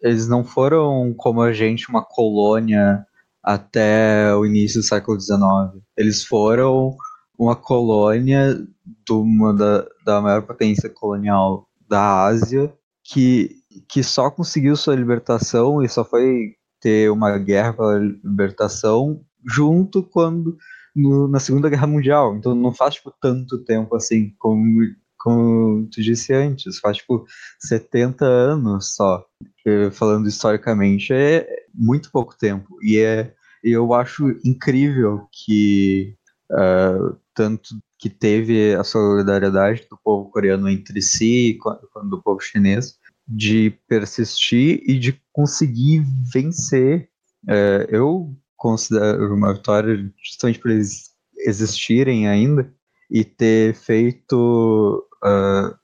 [0.02, 3.06] eles não foram como a gente, uma colônia
[3.44, 5.84] até o início do século XIX.
[5.98, 6.96] Eles foram
[7.38, 14.76] uma colônia de uma da, da maior potência colonial da Ásia que, que só conseguiu
[14.76, 16.56] sua libertação e só foi
[16.86, 20.56] ter uma guerra pela libertação junto quando
[20.96, 22.36] no, na Segunda Guerra Mundial.
[22.36, 24.64] Então não faz tipo tanto tempo assim como
[25.18, 27.26] como tu disse antes, faz tipo
[27.60, 29.26] 70 anos só.
[29.94, 32.78] Falando historicamente, é muito pouco tempo.
[32.84, 36.16] E é eu acho incrível que
[36.52, 43.00] uh, tanto que teve a solidariedade do povo coreano entre si quanto do povo chinês
[43.28, 47.10] de persistir e de conseguir vencer.
[47.48, 52.72] É, eu considero uma vitória justamente por eles existirem ainda
[53.10, 55.76] e ter feito uh,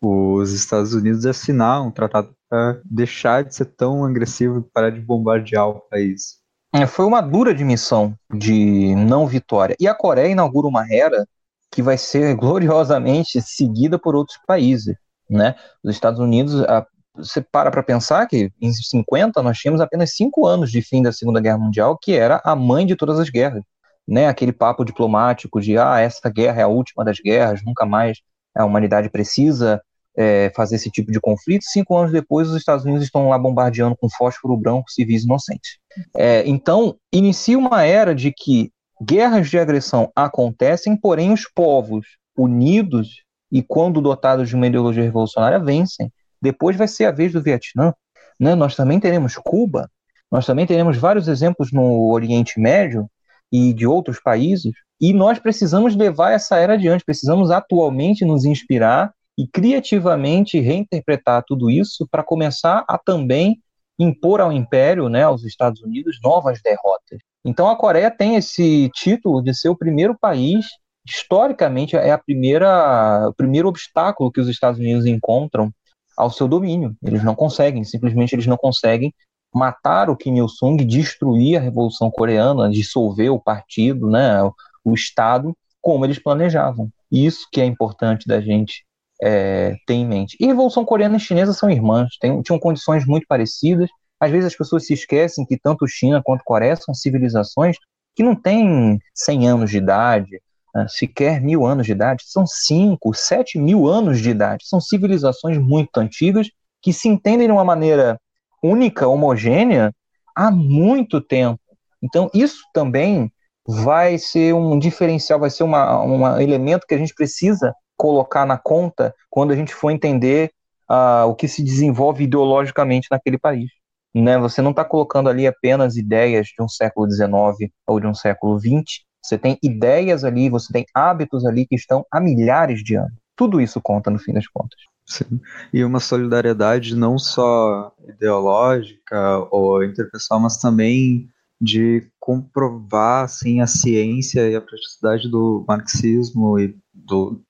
[0.00, 5.00] os Estados Unidos assinar um tratado para deixar de ser tão agressivo e parar de
[5.00, 6.38] bombardear o país.
[6.72, 9.76] É, foi uma dura admissão de não vitória.
[9.80, 11.26] E a Coreia inaugura uma era
[11.70, 14.94] que vai ser gloriosamente seguida por outros países
[15.28, 15.54] né?
[15.82, 20.46] Os Estados Unidos, a, você para para pensar que em 50 nós tínhamos apenas cinco
[20.46, 23.62] anos de fim da Segunda Guerra Mundial, que era a mãe de todas as guerras,
[24.06, 24.28] né?
[24.28, 28.18] Aquele papo diplomático de ah, essa guerra é a última das guerras, nunca mais
[28.54, 29.80] a humanidade precisa
[30.16, 31.64] é, fazer esse tipo de conflito.
[31.64, 35.78] Cinco anos depois, os Estados Unidos estão lá bombardeando com fósforo branco civis inocentes.
[36.16, 43.25] É, então, inicia uma era de que guerras de agressão acontecem, porém os povos unidos
[43.50, 46.12] e quando dotados de uma ideologia revolucionária, vencem.
[46.40, 47.92] Depois vai ser a vez do Vietnã.
[48.38, 48.54] Né?
[48.54, 49.90] Nós também teremos Cuba,
[50.30, 53.08] nós também teremos vários exemplos no Oriente Médio
[53.52, 59.12] e de outros países, e nós precisamos levar essa era adiante, precisamos atualmente nos inspirar
[59.38, 63.60] e criativamente reinterpretar tudo isso para começar a também
[63.98, 67.18] impor ao Império, né, aos Estados Unidos, novas derrotas.
[67.44, 70.66] Então a Coreia tem esse título de ser o primeiro país
[71.06, 75.72] historicamente é a primeira, o primeiro obstáculo que os Estados Unidos encontram
[76.16, 76.96] ao seu domínio.
[77.04, 79.14] Eles não conseguem, simplesmente eles não conseguem
[79.54, 84.42] matar o Kim Il-sung, destruir a Revolução Coreana, dissolver o partido, né,
[84.84, 86.90] o Estado, como eles planejavam.
[87.10, 88.84] Isso que é importante da gente
[89.22, 90.36] é, ter em mente.
[90.40, 93.88] E Revolução Coreana e Chinesa são irmãs, tem, tinham condições muito parecidas.
[94.20, 97.76] Às vezes as pessoas se esquecem que tanto China quanto Coreia são civilizações
[98.14, 100.40] que não têm 100 anos de idade,
[100.88, 104.66] sequer mil anos de idade, são cinco, sete mil anos de idade.
[104.66, 106.48] São civilizações muito antigas
[106.82, 108.20] que se entendem de uma maneira
[108.62, 109.92] única, homogênea,
[110.34, 111.60] há muito tempo.
[112.02, 113.30] Então, isso também
[113.66, 118.58] vai ser um diferencial, vai ser uma, um elemento que a gente precisa colocar na
[118.58, 120.50] conta quando a gente for entender
[120.90, 123.70] uh, o que se desenvolve ideologicamente naquele país.
[124.14, 124.38] Né?
[124.38, 128.58] Você não está colocando ali apenas ideias de um século XIX ou de um século
[128.58, 133.12] XX, você tem ideias ali, você tem hábitos ali que estão há milhares de anos.
[133.36, 134.78] Tudo isso conta no fim das contas.
[135.04, 135.40] Sim.
[135.72, 141.28] E uma solidariedade não só ideológica ou interpessoal, mas também
[141.60, 147.40] de comprovar assim, a ciência e a praticidade do marxismo e do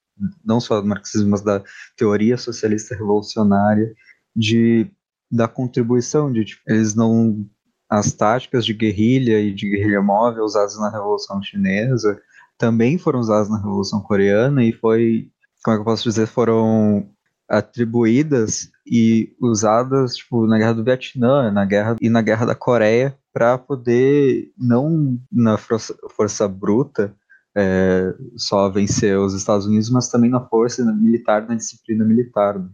[0.45, 1.63] não só do marxismo, mas da
[1.97, 3.93] teoria socialista revolucionária,
[4.35, 4.91] de
[5.31, 7.45] da contribuição de tipo, eles não
[7.89, 12.21] as táticas de guerrilha e de guerrilha móvel usadas na Revolução Chinesa,
[12.59, 15.29] também foram usadas na Revolução Coreana e foi,
[15.63, 17.09] como é que eu posso dizer, foram
[17.49, 23.17] atribuídas e usadas tipo, na Guerra do Vietnã na guerra, e na Guerra da Coreia
[23.33, 27.15] para poder, não na força, força bruta,
[27.55, 32.59] é, só vencer os Estados Unidos, mas também na força militar, na disciplina militar.
[32.59, 32.69] Né?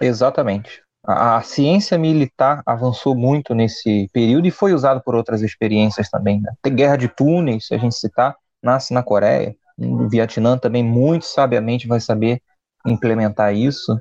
[0.00, 0.82] Exatamente.
[1.06, 6.40] A, a, ciência militar avançou muito nesse período e foi usado por outras experiências também.
[6.40, 6.52] Né?
[6.62, 9.54] Tem guerra de túneis, se a gente citar, nasce na Coreia.
[9.78, 12.40] O Vietnã também muito sabiamente vai saber
[12.86, 13.96] implementar isso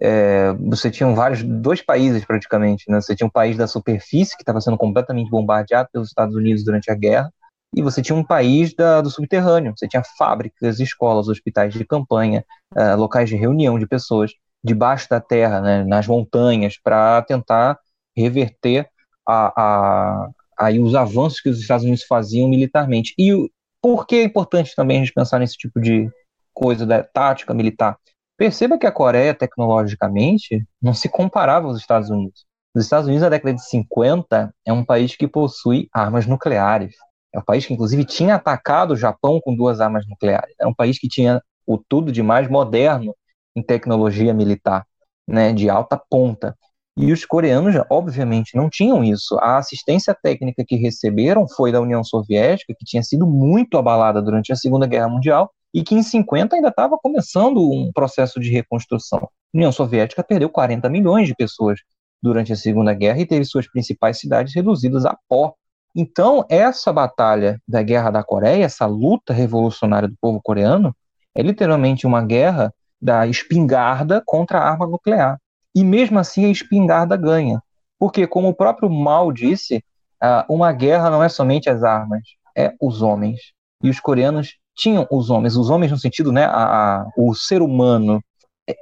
[0.00, 3.00] é, você tinha vários, dois países praticamente, né?
[3.00, 6.90] Você tinha um país da superfície que estava sendo completamente bombardeado pelos Estados Unidos durante
[6.90, 7.30] a guerra,
[7.76, 9.74] e você tinha um país da, do subterrâneo.
[9.76, 12.44] Você tinha fábricas, escolas, hospitais de campanha,
[12.74, 17.78] é, locais de reunião de pessoas debaixo da terra, né, nas montanhas, para tentar
[18.16, 18.88] reverter
[19.26, 23.14] a, a, aí os avanços que os Estados Unidos faziam militarmente.
[23.18, 23.48] E o,
[23.80, 26.10] por que é importante também a gente pensar nesse tipo de
[26.52, 27.96] coisa da tática militar?
[28.36, 32.46] Perceba que a Coreia, tecnologicamente, não se comparava aos Estados Unidos.
[32.74, 36.94] Os Estados Unidos, na década de 50, é um país que possui armas nucleares.
[37.34, 40.54] É um país que, inclusive, tinha atacado o Japão com duas armas nucleares.
[40.60, 43.14] É um país que tinha o tudo de mais moderno
[43.56, 44.86] em tecnologia militar,
[45.26, 46.56] né, de alta ponta.
[46.96, 49.38] E os coreanos, obviamente, não tinham isso.
[49.40, 54.52] A assistência técnica que receberam foi da União Soviética, que tinha sido muito abalada durante
[54.52, 59.20] a Segunda Guerra Mundial, e que em 50 ainda estava começando um processo de reconstrução.
[59.20, 61.80] A União Soviética perdeu 40 milhões de pessoas
[62.22, 65.54] durante a Segunda Guerra e teve suas principais cidades reduzidas a pó.
[65.94, 70.94] Então, essa batalha da Guerra da Coreia, essa luta revolucionária do povo coreano,
[71.34, 75.38] é literalmente uma guerra da espingarda contra a arma nuclear.
[75.74, 77.60] E mesmo assim a espingarda ganha.
[77.98, 79.84] Porque, como o próprio Mao disse,
[80.48, 82.22] uma guerra não é somente as armas,
[82.56, 83.40] é os homens.
[83.82, 87.62] E os coreanos tinham os homens, os homens no sentido, né, a, a, o ser
[87.62, 88.22] humano,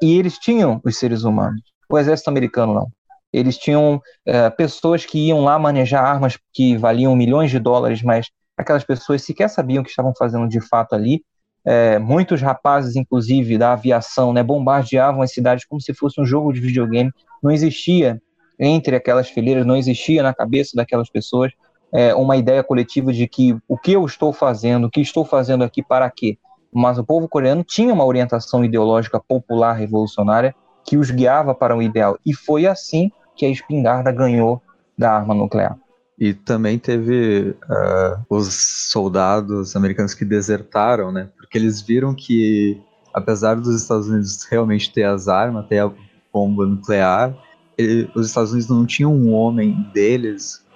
[0.02, 1.61] e eles tinham os seres humanos.
[1.90, 2.88] O exército americano não.
[3.33, 8.26] Eles tinham é, pessoas que iam lá manejar armas que valiam milhões de dólares, mas
[8.57, 11.22] aquelas pessoas sequer sabiam o que estavam fazendo de fato ali.
[11.70, 16.50] É, muitos rapazes, inclusive, da aviação, né, bombardeavam as cidades como se fosse um jogo
[16.50, 17.12] de videogame.
[17.42, 18.22] Não existia
[18.59, 21.52] entre aquelas fileiras, não existia na cabeça daquelas pessoas
[21.92, 25.62] é, uma ideia coletiva de que o que eu estou fazendo, o que estou fazendo
[25.62, 26.38] aqui para quê.
[26.72, 30.54] Mas o povo coreano tinha uma orientação ideológica popular revolucionária
[30.87, 32.18] que os guiava para um ideal.
[32.24, 34.62] E foi assim que a espingarda ganhou
[34.96, 35.78] da arma nuclear.
[36.20, 38.52] E também teve uh, os
[38.90, 41.28] soldados americanos que desertaram, né?
[41.37, 42.81] Porque eles viram que,
[43.14, 45.92] apesar dos Estados Unidos realmente ter as armas, ter a
[46.33, 47.37] bomba nuclear,
[47.76, 50.66] ele, os Estados Unidos não tinham um homem deles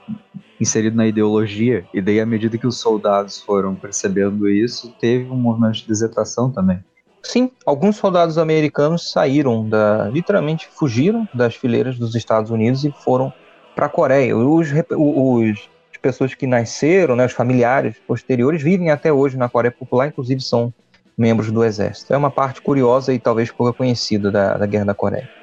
[0.60, 5.36] inserido na ideologia, e daí à medida que os soldados foram percebendo isso, teve um
[5.36, 6.78] movimento de desertação também.
[7.20, 13.32] Sim, alguns soldados americanos saíram da, literalmente fugiram das fileiras dos Estados Unidos e foram
[13.74, 14.36] para a Coreia.
[14.36, 19.72] Os, os, as pessoas que nasceram, né, os familiares posteriores, vivem até hoje na Coreia
[19.72, 20.72] Popular, inclusive são
[21.16, 22.12] membros do exército.
[22.12, 25.41] É uma parte curiosa e talvez pouco conhecida da, da Guerra da Coreia.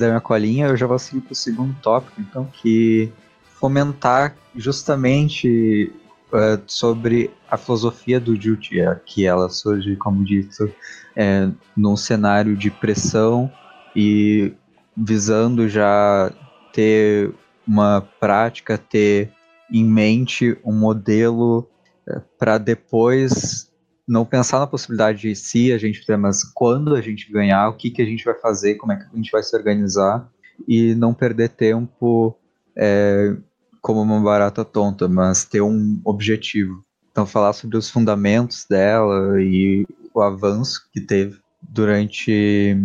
[0.00, 3.12] Da minha colinha, eu já vou seguir para o segundo tópico, então, que
[3.60, 5.92] fomentar justamente
[6.32, 10.72] uh, sobre a filosofia do Juche, que ela surge, como dito,
[11.14, 13.52] é, num cenário de pressão
[13.94, 14.52] e
[14.96, 16.32] visando já
[16.72, 17.32] ter
[17.66, 19.30] uma prática, ter
[19.72, 21.68] em mente um modelo
[22.08, 23.69] uh, para depois
[24.10, 27.76] não pensar na possibilidade de se a gente ter, mas quando a gente ganhar, o
[27.76, 30.28] que, que a gente vai fazer, como é que a gente vai se organizar
[30.66, 32.36] e não perder tempo
[32.76, 33.36] é,
[33.80, 36.84] como uma barata tonta, mas ter um objetivo.
[37.12, 42.76] Então, falar sobre os fundamentos dela e o avanço que teve durante,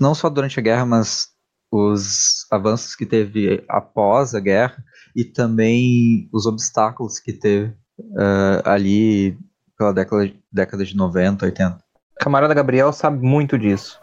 [0.00, 1.30] não só durante a guerra, mas
[1.68, 4.84] os avanços que teve após a guerra
[5.16, 9.36] e também os obstáculos que teve uh, ali
[9.76, 11.78] pela década, década de 90, 80.
[12.18, 14.00] Camarada Gabriel sabe muito disso.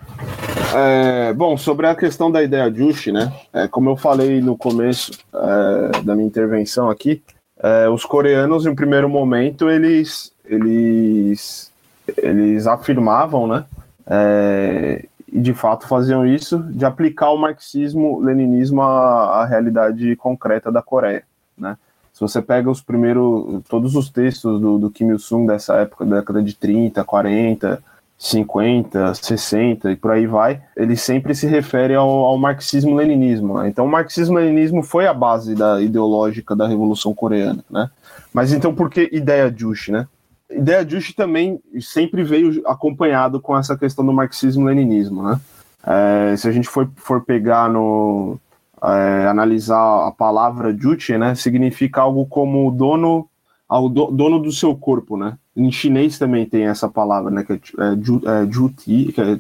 [0.75, 3.31] É, bom, sobre a questão da ideia Juche, né?
[3.51, 7.21] É, como eu falei no começo é, da minha intervenção aqui,
[7.61, 11.71] é, os coreanos, em primeiro momento, eles, eles,
[12.17, 13.65] eles afirmavam, né,
[14.07, 20.81] é, e de fato faziam isso, de aplicar o marxismo-leninismo à, à realidade concreta da
[20.81, 21.23] Coreia,
[21.57, 21.77] né.
[22.13, 26.17] Se você pega os primeiros, todos os textos do, do Kim Il-sung dessa época, da
[26.17, 27.81] década de 30, 40,
[28.21, 33.57] 50, 60 e por aí vai, ele sempre se refere ao, ao marxismo-leninismo.
[33.57, 33.69] Né?
[33.69, 37.89] Então, o marxismo-leninismo foi a base da ideológica da Revolução Coreana, né?
[38.31, 40.07] Mas então, por que ideia Juche, né?
[40.51, 45.39] Ideia Juche também sempre veio acompanhado com essa questão do marxismo-leninismo, né?
[45.83, 48.39] É, se a gente for, for pegar no
[48.83, 53.27] é, analisar a palavra Juche, né, significa algo como dono
[53.71, 55.37] ao do, dono do seu corpo, né?
[55.55, 57.41] Em chinês também tem essa palavra, né?
[57.41, 59.39] Que é, é, é juti, que é,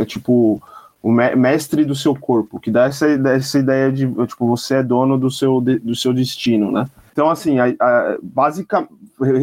[0.00, 0.62] é, tipo
[1.02, 5.18] o mestre do seu corpo, que dá essa, essa ideia de tipo você é dono
[5.18, 6.88] do seu, do seu destino, né?
[7.10, 8.18] Então assim, a, a,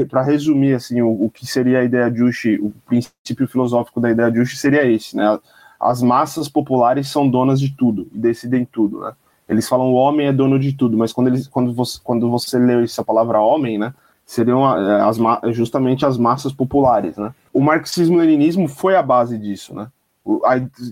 [0.09, 4.09] para resumir assim o, o, que seria a ideia de Juche, o princípio filosófico da
[4.09, 5.37] ideia de Juche seria esse, né?
[5.77, 9.11] As massas populares são donas de tudo e decidem tudo, né?
[9.49, 12.57] Eles falam o homem é dono de tudo, mas quando eles quando você quando você
[12.57, 13.93] lê essa palavra homem, né?
[14.29, 15.17] seriam é, as,
[15.55, 17.33] justamente as massas populares, né?
[17.51, 19.87] O marxismo-leninismo foi a base disso, né?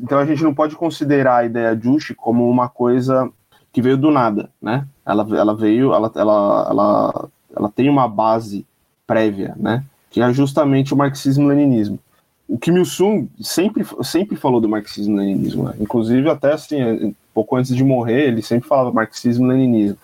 [0.01, 3.32] Então a gente não pode considerar a ideia Juche como uma coisa
[3.72, 4.88] que veio do nada, né?
[5.05, 8.66] Ela, ela veio, ela, ela, ela, ela tem uma base
[9.05, 9.84] prévia, né?
[10.10, 11.99] Que é justamente o marxismo-leninismo.
[12.48, 15.76] O Kim Il-sung sempre, sempre falou do marxismo-leninismo, né?
[15.80, 19.98] inclusive até assim, pouco antes de morrer, ele sempre falava marxismo-leninismo.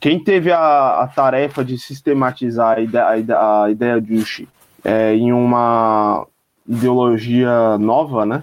[0.00, 3.06] Quem teve a, a tarefa de sistematizar a ideia,
[3.38, 4.48] a ideia de Uchi
[4.84, 6.26] é, em uma
[6.66, 8.42] ideologia nova, né?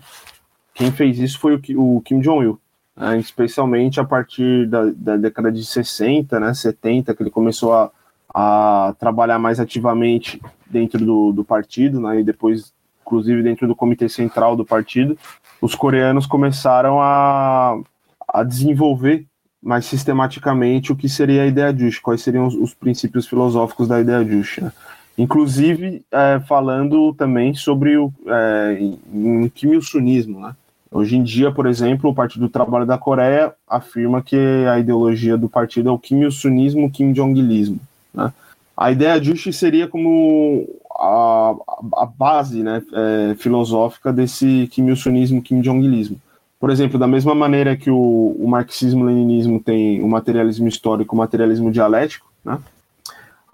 [0.73, 2.59] Quem fez isso foi o, o Kim Jong-il,
[2.95, 3.17] né?
[3.17, 7.91] especialmente a partir da, da, década de 60, né, 70, que ele começou a,
[8.33, 12.73] a trabalhar mais ativamente dentro do, do partido, né, e depois,
[13.05, 15.17] inclusive, dentro do comitê central do partido,
[15.61, 17.79] os coreanos começaram a,
[18.27, 19.25] a desenvolver
[19.61, 23.99] mais sistematicamente o que seria a ideia justa, quais seriam os, os, princípios filosóficos da
[23.99, 24.65] ideia justa.
[24.65, 24.71] Né?
[25.17, 28.77] Inclusive, é, falando também sobre o é.
[29.11, 30.55] Né?
[30.91, 34.37] Hoje em dia, por exemplo, o Partido do Trabalho da Coreia afirma que
[34.71, 37.79] a ideologia do partido é o Kim Il-sunismo, Kim Jong-ilismo.
[38.13, 38.31] Né?
[38.77, 41.55] A ideia justa seria como a,
[41.93, 46.19] a base né, é, filosófica desse Kim Il-sunismo, Kim Jong-ilismo.
[46.59, 51.71] Por exemplo, da mesma maneira que o, o marxismo-leninismo tem o materialismo histórico, o materialismo
[51.71, 52.59] dialético, né?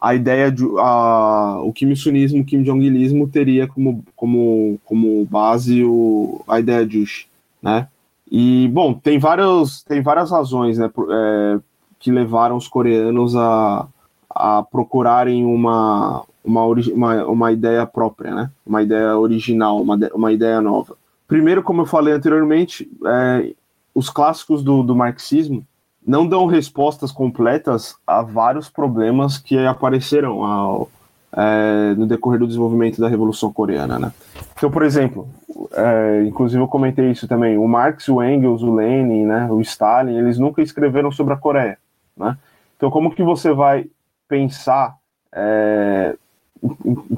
[0.01, 6.43] a ideia de a, o Kim Il-sunismo, Kim Jong-ilismo teria como, como, como base o,
[6.47, 7.27] a ideia de Ush,
[7.61, 7.87] né?
[8.31, 11.59] E, bom, tem, vários, tem várias razões né, é,
[11.99, 13.85] que levaram os coreanos a,
[14.35, 18.51] a procurarem uma, uma, uma, uma ideia própria, né?
[18.65, 20.95] Uma ideia original, uma, uma ideia nova.
[21.27, 23.53] Primeiro, como eu falei anteriormente, é,
[23.93, 25.65] os clássicos do, do marxismo
[26.05, 30.89] não dão respostas completas a vários problemas que apareceram ao,
[31.31, 33.99] é, no decorrer do desenvolvimento da Revolução Coreana.
[33.99, 34.11] Né?
[34.57, 35.29] Então, por exemplo,
[35.73, 40.17] é, inclusive eu comentei isso também, o Marx, o Engels, o Lenin, né, o Stalin,
[40.17, 41.77] eles nunca escreveram sobre a Coreia.
[42.17, 42.37] Né?
[42.75, 43.85] Então, como que você vai
[44.31, 44.95] pensar
[45.33, 46.15] é,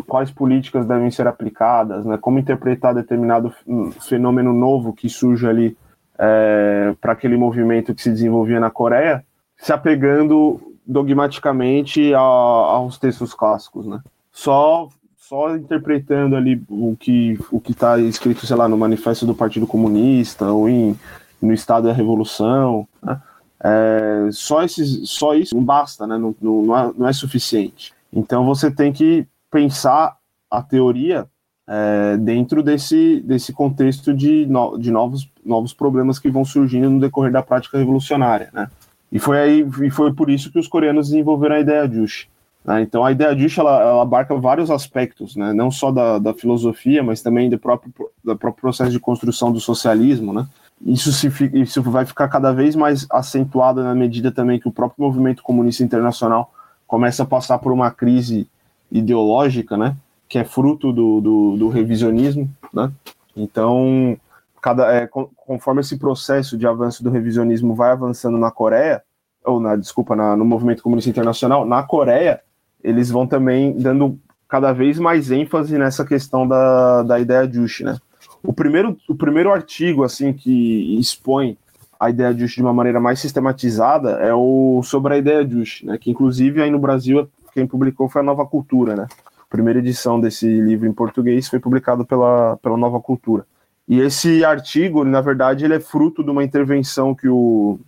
[0.07, 3.53] quais políticas devem ser aplicadas, né, como interpretar determinado
[4.01, 5.77] fenômeno novo que surge ali
[6.17, 9.23] é, para aquele movimento que se desenvolvia na Coreia,
[9.55, 14.01] se apegando dogmaticamente a, aos textos clássicos, né?
[14.31, 19.33] Só só interpretando ali o que o que está escrito, sei lá, no Manifesto do
[19.33, 20.99] Partido Comunista ou em,
[21.41, 23.21] no Estado da Revolução, né?
[23.63, 26.17] É, só, esses, só isso não basta, né?
[26.17, 27.93] Não, não, é, não é suficiente.
[28.11, 30.17] Então você tem que pensar
[30.51, 31.27] a teoria
[31.67, 36.99] é, dentro desse, desse contexto de, no, de novos, novos problemas que vão surgindo no
[36.99, 38.69] decorrer da prática revolucionária, né?
[39.11, 42.27] E foi aí e foi por isso que os coreanos desenvolveram a ideia Juche.
[42.65, 42.81] Né?
[42.81, 45.53] Então a ideia Juche ela, ela, abarca vários aspectos, né?
[45.53, 47.93] Não só da, da filosofia, mas também do próprio,
[48.23, 50.47] do próprio processo de construção do socialismo, né?
[50.85, 55.05] Isso, se, isso vai ficar cada vez mais acentuado na medida também que o próprio
[55.05, 56.51] movimento comunista internacional
[56.85, 58.47] começa a passar por uma crise
[58.91, 59.95] ideológica, né?
[60.27, 62.91] Que é fruto do, do, do revisionismo, né?
[63.35, 64.17] Então,
[64.61, 69.01] cada, é, conforme esse processo de avanço do revisionismo vai avançando na Coreia,
[69.43, 72.41] ou na, desculpa, na, no movimento comunista internacional, na Coreia,
[72.83, 77.97] eles vão também dando cada vez mais ênfase nessa questão da, da ideia Juche, né?
[78.43, 81.57] O primeiro, o primeiro artigo, assim, que expõe
[81.99, 85.55] a ideia de Juche de uma maneira mais sistematizada é o sobre a ideia de
[85.55, 85.97] Juche, né?
[85.97, 89.07] Que inclusive aí no Brasil quem publicou foi a Nova Cultura, né?
[89.39, 93.45] A primeira edição desse livro em português foi publicado pela, pela Nova Cultura.
[93.87, 97.79] E esse artigo, na verdade, ele é fruto de uma intervenção que o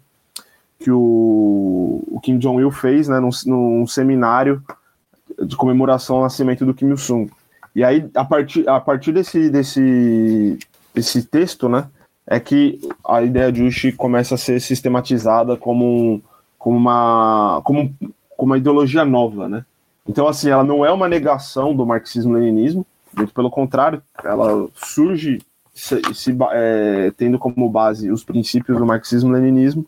[0.78, 4.62] que o, o Kim Jong-il fez, né, num, num seminário
[5.42, 7.30] de comemoração ao nascimento do Kim Il-sung.
[7.76, 10.58] E aí, a partir, a partir desse, desse,
[10.94, 11.90] desse texto, né,
[12.26, 16.24] é que a ideia de Uchi começa a ser sistematizada como,
[16.58, 17.94] como, uma, como,
[18.38, 19.66] como uma ideologia nova, né?
[20.08, 25.40] Então, assim, ela não é uma negação do marxismo-leninismo, muito pelo contrário, ela surge
[25.74, 29.86] se, se, é, tendo como base os princípios do marxismo-leninismo,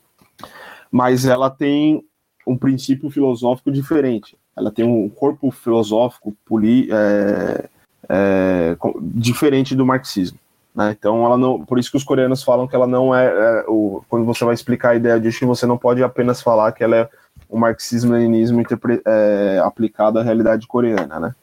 [0.91, 2.03] mas ela tem
[2.45, 4.37] um princípio filosófico diferente.
[4.55, 7.69] Ela tem um corpo filosófico poli, é,
[8.09, 10.37] é, diferente do marxismo.
[10.75, 10.95] Né?
[10.97, 14.03] Então, ela não, por isso que os coreanos falam que ela não é, é o,
[14.07, 17.09] quando você vai explicar a ideia de você não pode apenas falar que ela é
[17.49, 18.61] o marxismo-leninismo
[19.05, 21.35] é, aplicado à realidade coreana, né?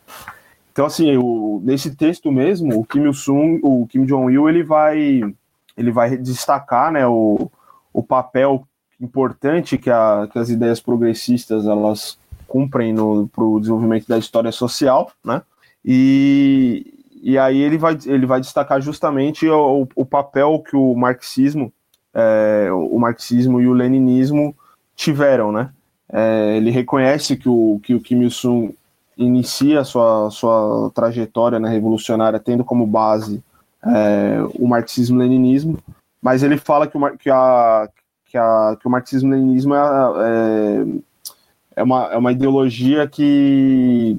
[0.71, 5.23] Então, assim, o, nesse texto mesmo, o Kim Il-sung, o Kim Jong-il, ele vai,
[5.77, 7.51] ele vai destacar, né, o,
[7.93, 8.67] o papel
[9.01, 12.95] importante que, a, que as ideias progressistas elas cumprem
[13.33, 15.43] para o desenvolvimento da história social, né?
[15.85, 21.73] E, e aí ele vai, ele vai destacar justamente o, o papel que o marxismo,
[22.15, 24.57] é, o marxismo e o leninismo
[24.97, 25.71] tiveram, né?
[26.13, 28.75] É, ele reconhece que o, que o Kim Il-sung
[29.17, 33.43] inicia sua, sua trajetória né, revolucionária tendo como base
[33.85, 35.79] é, o marxismo-leninismo,
[36.21, 37.89] mas ele fala que, o, que, a,
[38.27, 40.87] que, a, que o marxismo-leninismo é, é,
[41.77, 44.19] é, uma, é uma ideologia que,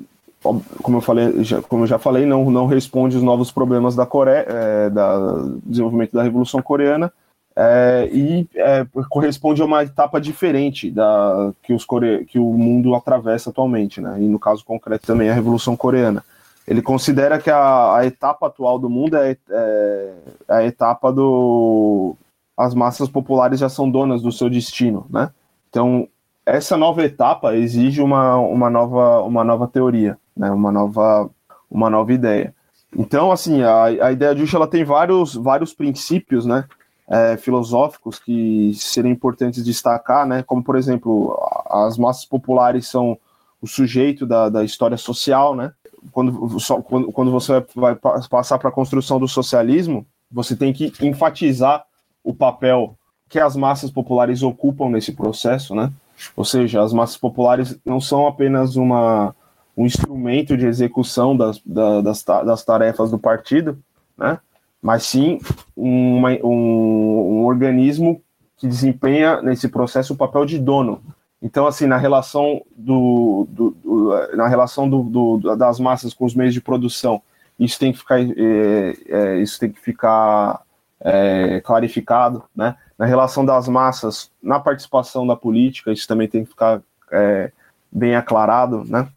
[0.82, 4.06] como eu falei, já, como eu já falei, não, não responde os novos problemas da
[4.06, 5.18] Coreia, é, da
[5.64, 7.12] desenvolvimento da Revolução Coreana,
[7.56, 12.94] é, e é, corresponde a uma etapa diferente da que, os core, que o mundo
[12.94, 14.18] atravessa atualmente, né?
[14.20, 16.24] E no caso concreto também a Revolução Coreana.
[16.68, 20.14] Ele considera que a, a etapa atual do mundo é, é,
[20.48, 22.16] a etapa do
[22.58, 25.30] as massas populares já são donas do seu destino, né?
[25.70, 26.08] Então,
[26.46, 30.50] essa nova etapa exige uma, uma, nova, uma nova teoria, né?
[30.52, 31.30] uma, nova,
[31.70, 32.54] uma nova ideia.
[32.96, 36.66] Então, assim, a, a ideia de Ush, ela tem vários, vários princípios, né?
[37.08, 40.42] É, filosóficos que seriam importantes destacar, né?
[40.42, 41.38] Como, por exemplo,
[41.70, 43.18] as massas populares são
[43.62, 45.72] o sujeito da, da história social, né?
[46.12, 47.96] Quando, só, quando, quando você vai
[48.30, 51.86] passar para a construção do socialismo, você tem que enfatizar
[52.24, 52.98] o papel
[53.30, 55.92] que as massas populares ocupam nesse processo, né?
[56.36, 59.36] Ou seja, as massas populares não são apenas uma,
[59.78, 63.78] um instrumento de execução das, das, das tarefas do partido,
[64.18, 64.40] né?
[64.82, 65.40] Mas sim
[65.76, 68.22] uma, um, um organismo
[68.58, 71.02] que desempenha nesse processo o papel de dono.
[71.42, 76.34] Então, assim, na relação do, do, do na relação do, do, das massas com os
[76.34, 77.22] meios de produção,
[77.60, 80.62] isso tem que ficar, é, é, isso tem que ficar
[81.00, 82.76] é, clarificado, né?
[82.98, 87.52] Na relação das massas, na participação da política, isso também tem que ficar é,
[87.92, 89.08] bem aclarado, né?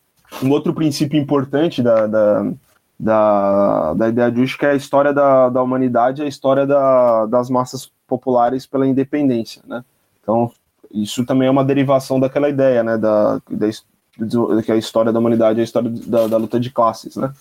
[0.43, 2.53] Um outro princípio importante da, da,
[2.99, 7.27] da, da ideia de Ush, que é a história da, da humanidade, a história da,
[7.27, 9.85] das massas populares pela independência, né?
[10.23, 10.51] Então,
[10.93, 12.99] isso também é uma derivação daquela ideia, né?
[12.99, 17.17] Da, da, que a história da humanidade é a história da, da luta de classes,
[17.17, 17.33] né?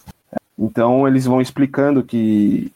[0.58, 2.72] Então, eles vão explicando que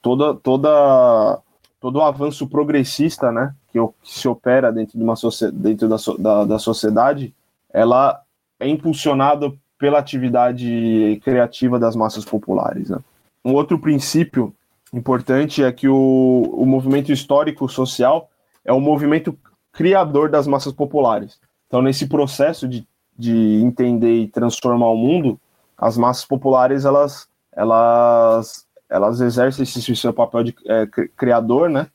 [0.00, 1.38] toda, toda,
[1.80, 5.14] todo o avanço progressista né, que, que se opera dentro, de uma
[5.52, 7.34] dentro da, da, da sociedade,
[7.72, 8.22] ela
[8.58, 12.90] é impulsionada pela atividade criativa das massas populares.
[12.90, 12.98] Né?
[13.44, 14.54] Um outro princípio
[14.92, 18.28] importante é que o, o movimento histórico social
[18.64, 19.36] é o movimento
[19.72, 21.38] criador das massas populares.
[21.66, 22.86] Então, nesse processo de,
[23.16, 25.38] de entender e transformar o mundo,
[25.76, 30.86] as massas populares elas, elas elas exercem esse seu papel de é,
[31.16, 31.88] criador, né?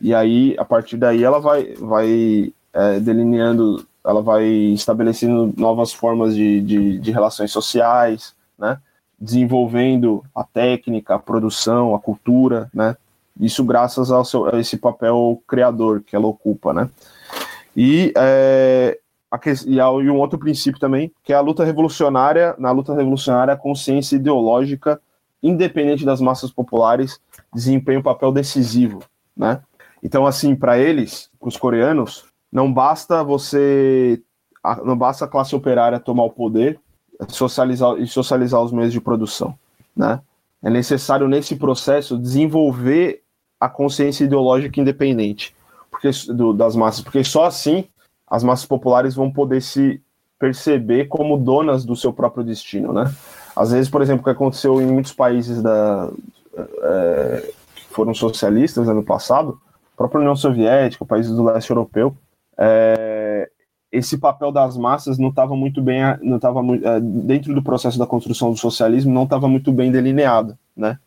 [0.00, 6.34] E aí, a partir daí, ela vai, vai é, delineando, ela vai estabelecendo novas formas
[6.34, 8.78] de, de, de, relações sociais, né?
[9.20, 12.96] Desenvolvendo a técnica, a produção, a cultura, né?
[13.38, 16.88] Isso graças ao seu, a esse papel criador que ela ocupa, né?
[17.76, 18.98] E, é,
[19.30, 23.52] a, e, e um outro princípio também, que é a luta revolucionária, na luta revolucionária,
[23.52, 24.98] a consciência ideológica
[25.42, 27.20] independente das massas populares,
[27.54, 29.02] desempenha um papel decisivo,
[29.36, 29.60] né?
[30.02, 34.22] Então, assim, para eles, os coreanos, não basta você,
[34.84, 36.80] não basta a classe operária tomar o poder,
[37.28, 39.54] socializar e socializar os meios de produção,
[39.96, 40.20] né?
[40.62, 43.22] É necessário nesse processo desenvolver
[43.60, 45.54] a consciência ideológica independente,
[45.90, 47.84] porque, do, das massas, porque só assim
[48.26, 50.02] as massas populares vão poder se
[50.38, 53.12] perceber como donas do seu próprio destino, né?
[53.56, 56.08] Às vezes, por exemplo, o que aconteceu em muitos países da,
[56.56, 59.60] é, que foram socialistas né, no passado,
[59.94, 62.16] a própria União Soviética, países do leste europeu,
[62.58, 63.48] é,
[63.90, 68.06] esse papel das massas não estava muito bem, não estava é, dentro do processo da
[68.06, 70.98] construção do socialismo, não estava muito bem delineado, né?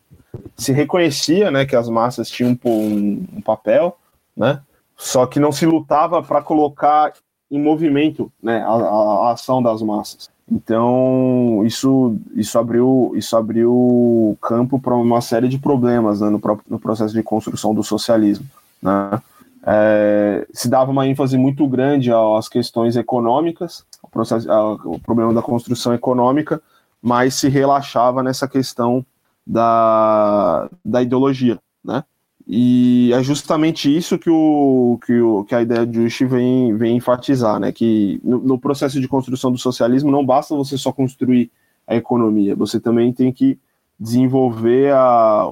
[0.56, 3.98] Se reconhecia, né, que as massas tinham um, um papel,
[4.36, 4.62] né?
[4.96, 7.14] Só que não se lutava para colocar
[7.50, 10.30] em movimento, né, a, a, ação das massas.
[10.50, 16.80] Então, isso, isso, abriu, isso abriu campo para uma série de problemas né, no, no,
[16.80, 18.46] processo de construção do socialismo.
[18.82, 19.22] Né?
[19.66, 25.42] É, se dava uma ênfase muito grande às questões econômicas, o, processo, ao problema da
[25.42, 26.62] construção econômica,
[27.02, 29.06] mas se relaxava nessa questão
[29.46, 31.60] da, da ideologia.
[31.84, 32.04] Né?
[32.48, 36.98] E é justamente isso que, o, que, o, que a ideia de Ushi vem, vem
[36.98, 37.72] enfatizar, né?
[37.72, 41.52] que no, no, processo de construção do socialismo não basta você só construir
[41.88, 43.60] a economia, você também tem que
[44.00, 45.48] desenvolver a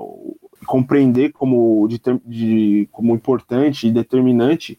[0.69, 4.77] compreender como, de, de, como importante e determinante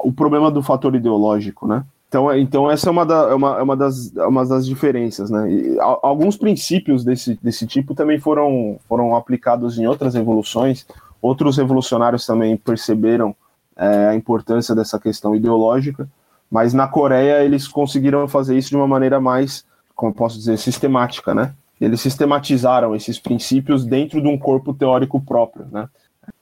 [0.00, 1.84] o problema do fator ideológico, né?
[2.08, 5.30] Então, então essa é uma, da, é uma, é uma, das, é uma das diferenças,
[5.30, 5.52] né?
[5.52, 10.86] E alguns princípios desse, desse tipo também foram, foram aplicados em outras revoluções,
[11.20, 13.36] Outros revolucionários também perceberam
[13.76, 16.08] é, a importância dessa questão ideológica,
[16.50, 19.64] mas na Coreia eles conseguiram fazer isso de uma maneira mais,
[19.94, 21.54] como posso dizer, sistemática, né?
[21.80, 25.88] Eles sistematizaram esses princípios dentro de um corpo teórico próprio, né?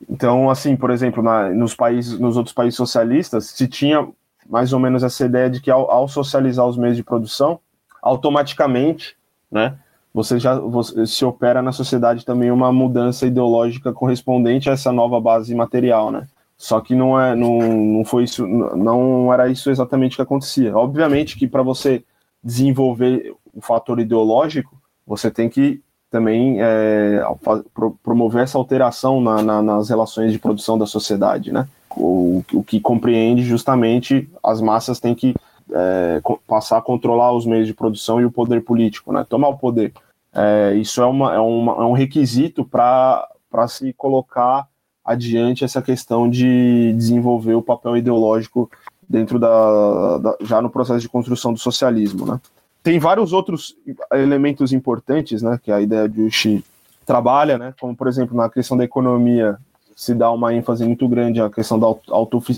[0.08, 4.06] Então, assim, por exemplo, na, nos países, nos outros países socialistas, se tinha
[4.48, 7.60] mais ou menos essa ideia de que ao, ao socializar os meios de produção,
[8.02, 9.16] automaticamente,
[9.50, 9.78] né,
[10.12, 15.20] você já você, se opera na sociedade também uma mudança ideológica correspondente a essa nova
[15.20, 16.26] base material, né?
[16.56, 20.76] Só que não é, não, não foi isso, não era isso exatamente que acontecia.
[20.76, 22.02] Obviamente que para você
[22.42, 24.76] desenvolver o fator ideológico,
[25.08, 25.80] você tem que
[26.10, 27.22] também é,
[28.02, 31.66] promover essa alteração na, na, nas relações de produção da sociedade, né?
[31.96, 35.34] O, o que compreende justamente as massas têm que
[35.72, 39.26] é, passar a controlar os meios de produção e o poder político, né?
[39.28, 39.92] Tomar o poder.
[40.32, 43.28] É, isso é, uma, é, uma, é um requisito para
[43.68, 44.68] se colocar
[45.04, 48.70] adiante essa questão de desenvolver o papel ideológico
[49.08, 52.40] dentro da, da, já no processo de construção do socialismo, né?
[52.88, 53.76] Tem vários outros
[54.10, 56.64] elementos importantes, né, que a ideia de Uchi
[57.04, 59.58] trabalha, né, como por exemplo na questão da economia
[59.94, 61.86] se dá uma ênfase muito grande à questão da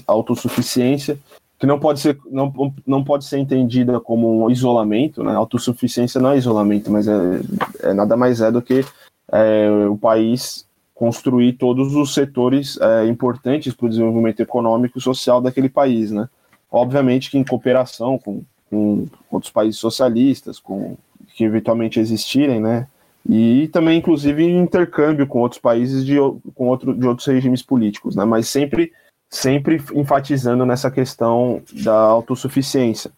[0.07, 1.19] autossuficiência
[1.59, 2.55] que não pode ser, não,
[2.87, 5.35] não pode ser entendida como um isolamento, né?
[5.35, 7.41] Autossuficiência não é isolamento, mas é,
[7.83, 8.85] é nada mais é do que
[9.33, 10.65] é, o país
[10.95, 16.29] construir todos os setores é, importantes para o desenvolvimento econômico e social daquele país, né?
[16.71, 20.97] Obviamente que em cooperação com, com outros países socialistas, com
[21.35, 22.87] que eventualmente existirem, né?
[23.29, 26.17] E também, inclusive, intercâmbio com outros países de,
[26.55, 28.25] com outro, de outros regimes políticos, né?
[28.25, 28.93] Mas sempre
[29.29, 33.13] sempre enfatizando nessa questão da autossuficiência.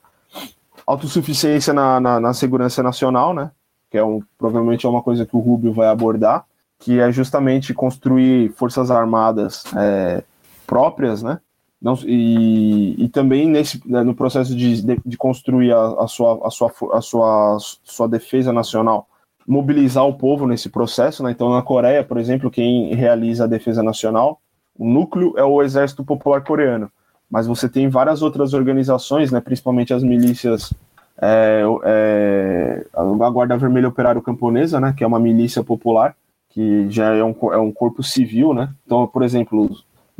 [0.86, 3.50] Autossuficiência na, na, na, segurança nacional, né?
[3.90, 6.44] Que é um, provavelmente é uma coisa que o Rubio vai abordar,
[6.78, 10.22] que é justamente construir forças armadas é,
[10.66, 11.40] próprias, né?
[11.82, 16.50] Não, e, e também nesse, né, no processo de, de, construir a, a, sua, a,
[16.50, 19.08] sua, a sua, sua defesa nacional,
[19.44, 21.32] mobilizar o povo nesse processo, né?
[21.32, 24.40] Então, na Coreia, por exemplo, quem realiza a defesa nacional
[24.78, 26.90] o núcleo é o Exército Popular Coreano,
[27.30, 30.72] mas você tem várias outras organizações, né, principalmente as milícias,
[31.20, 36.16] é, é, a Guarda Vermelha Operário Camponesa, né, que é uma milícia popular,
[36.48, 38.70] que já é um, é um corpo civil, né?
[38.84, 39.70] Então, por exemplo,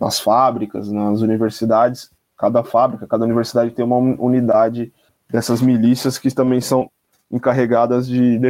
[0.03, 4.92] nas fábricas, nas universidades, cada fábrica, cada universidade tem uma unidade
[5.30, 6.90] dessas milícias que também são
[7.30, 8.40] encarregadas de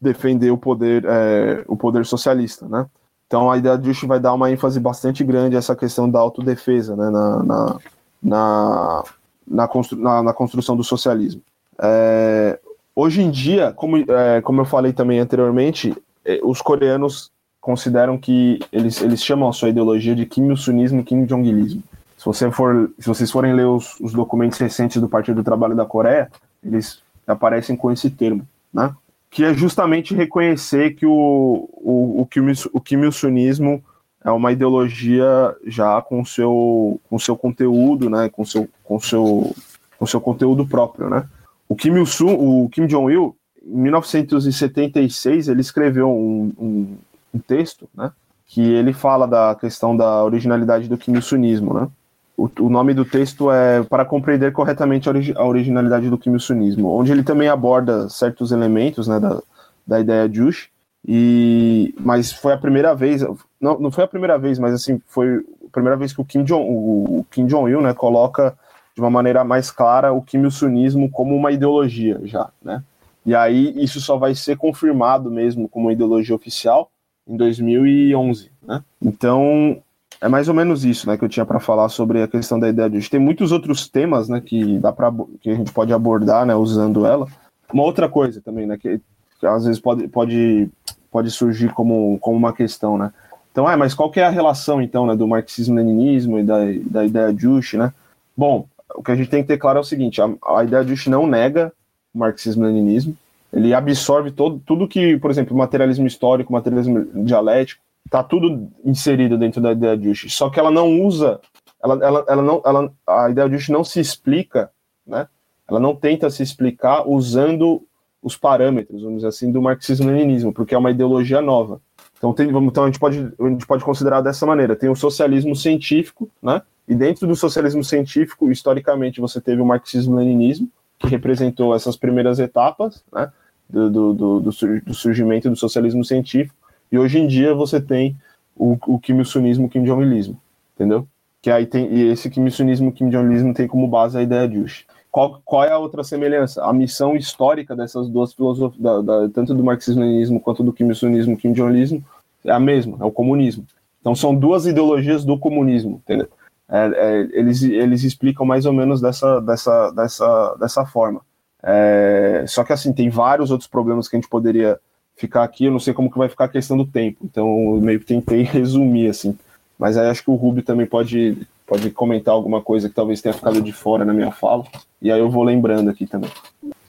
[0.00, 2.86] defender o poder, é, o poder socialista, né?
[3.26, 6.18] Então a ideia de Justi vai dar uma ênfase bastante grande a essa questão da
[6.18, 7.78] autodefesa né, na, na,
[8.22, 9.04] na,
[9.46, 11.40] na, constru, na, na construção do socialismo.
[11.80, 12.58] É,
[12.94, 17.30] hoje em dia, como, é, como eu falei também anteriormente, é, os coreanos
[17.66, 21.82] consideram que eles, eles chamam a sua ideologia de Kim Il-sunismo e Kim Jong-ilismo.
[22.16, 25.74] Se, você for, se vocês forem ler os, os documentos recentes do Partido do Trabalho
[25.74, 26.30] da Coreia,
[26.62, 28.94] eles aparecem com esse termo, né?
[29.28, 33.82] que é justamente reconhecer que o, o, o, Kim, o Kim Il-sunismo
[34.24, 39.52] é uma ideologia já com seu, com seu conteúdo, né, com seu, com seu,
[39.98, 41.26] com seu conteúdo próprio, né.
[41.68, 46.96] O Kim Il-sung, o Kim Jong-il, em 1976, ele escreveu um, um,
[47.36, 48.10] um, texto, né,
[48.46, 51.88] que ele fala da questão da originalidade do Kim Il-sunismo, né.
[52.36, 56.32] o, o, nome do texto é Para Compreender Corretamente a, origi a Originalidade do Kim
[56.32, 59.40] Il-sunismo, onde ele também aborda certos elementos né, da,
[59.86, 60.68] da ideia Juche,
[61.06, 63.22] e, mas foi a primeira vez,
[63.60, 66.42] não, não foi a primeira vez, mas assim, foi a primeira vez que o Kim
[66.42, 68.56] Jong, o, o Kim Jong-il né, coloca
[68.94, 72.82] de uma maneira mais clara o Kim Il-sunismo como uma ideologia já, né?
[73.26, 76.90] E aí isso só vai ser confirmado mesmo como ideologia oficial
[77.26, 78.82] em 2011, né?
[79.02, 79.82] Então,
[80.20, 82.68] é mais ou menos isso, né, que eu tinha para falar sobre a questão da
[82.68, 83.10] ideia de hoje.
[83.10, 87.06] Tem muitos outros temas, né, que dá para que a gente pode abordar, né, usando
[87.06, 87.26] ela.
[87.72, 89.00] Uma outra coisa também, né, que,
[89.38, 90.70] que às vezes pode, pode,
[91.10, 93.12] pode surgir como, como uma questão, né.
[93.52, 96.58] Então, ah, mas qual que é a relação, então, né, do marxismo-leninismo e da,
[96.90, 97.92] da ideia de Juche, né?
[98.36, 100.84] Bom, o que a gente tem que ter claro é o seguinte, a, a ideia
[100.84, 101.72] de Juche não nega
[102.14, 103.16] o marxismo-leninismo,
[103.56, 109.62] ele absorve todo, tudo que, por exemplo, materialismo histórico, materialismo dialético, tá tudo inserido dentro
[109.62, 111.40] da ideia de Ush, só que ela não usa,
[111.82, 114.70] ela, ela, ela não, ela, a ideia de Ush não se explica,
[115.06, 115.26] né?
[115.66, 117.82] Ela não tenta se explicar usando
[118.22, 121.80] os parâmetros, vamos dizer assim, do marxismo-leninismo, porque é uma ideologia nova.
[122.18, 125.56] Então, tem, então a, gente pode, a gente pode considerar dessa maneira: tem o socialismo
[125.56, 126.60] científico, né?
[126.86, 133.02] E dentro do socialismo científico, historicamente, você teve o marxismo-leninismo, que representou essas primeiras etapas,
[133.12, 133.32] né?
[133.68, 136.54] Do, do, do, do surgimento do socialismo científico.
[136.90, 138.16] E hoje em dia você tem
[138.56, 140.40] o, o Kim Il-sunismo, o Kim Jong-ilismo,
[140.74, 141.06] entendeu?
[141.42, 144.58] Que aí tem, e esse Kim Il-sunismo, Kim Jong-ilismo tem como base a ideia de
[144.58, 144.86] Ush.
[145.10, 146.62] Qual, qual é a outra semelhança?
[146.64, 151.36] A missão histórica dessas duas filosofias, da, da, tanto do marxismo-leninismo quanto do Kim Il-sunismo,
[151.36, 152.04] Kim Jong-ilismo,
[152.44, 153.66] é a mesma, é o comunismo.
[154.00, 156.28] Então são duas ideologias do comunismo, entendeu?
[156.68, 161.20] É, é, eles, eles explicam mais ou menos dessa, dessa, dessa, dessa forma.
[161.62, 164.78] É, só que assim, tem vários outros problemas que a gente poderia
[165.16, 167.18] ficar aqui, eu não sei como que vai ficar a questão do tempo.
[167.24, 169.36] Então, meio que tentei resumir, assim.
[169.78, 173.34] Mas aí acho que o Rubio também pode, pode comentar alguma coisa que talvez tenha
[173.34, 174.64] ficado de fora na minha fala.
[175.00, 176.30] E aí eu vou lembrando aqui também.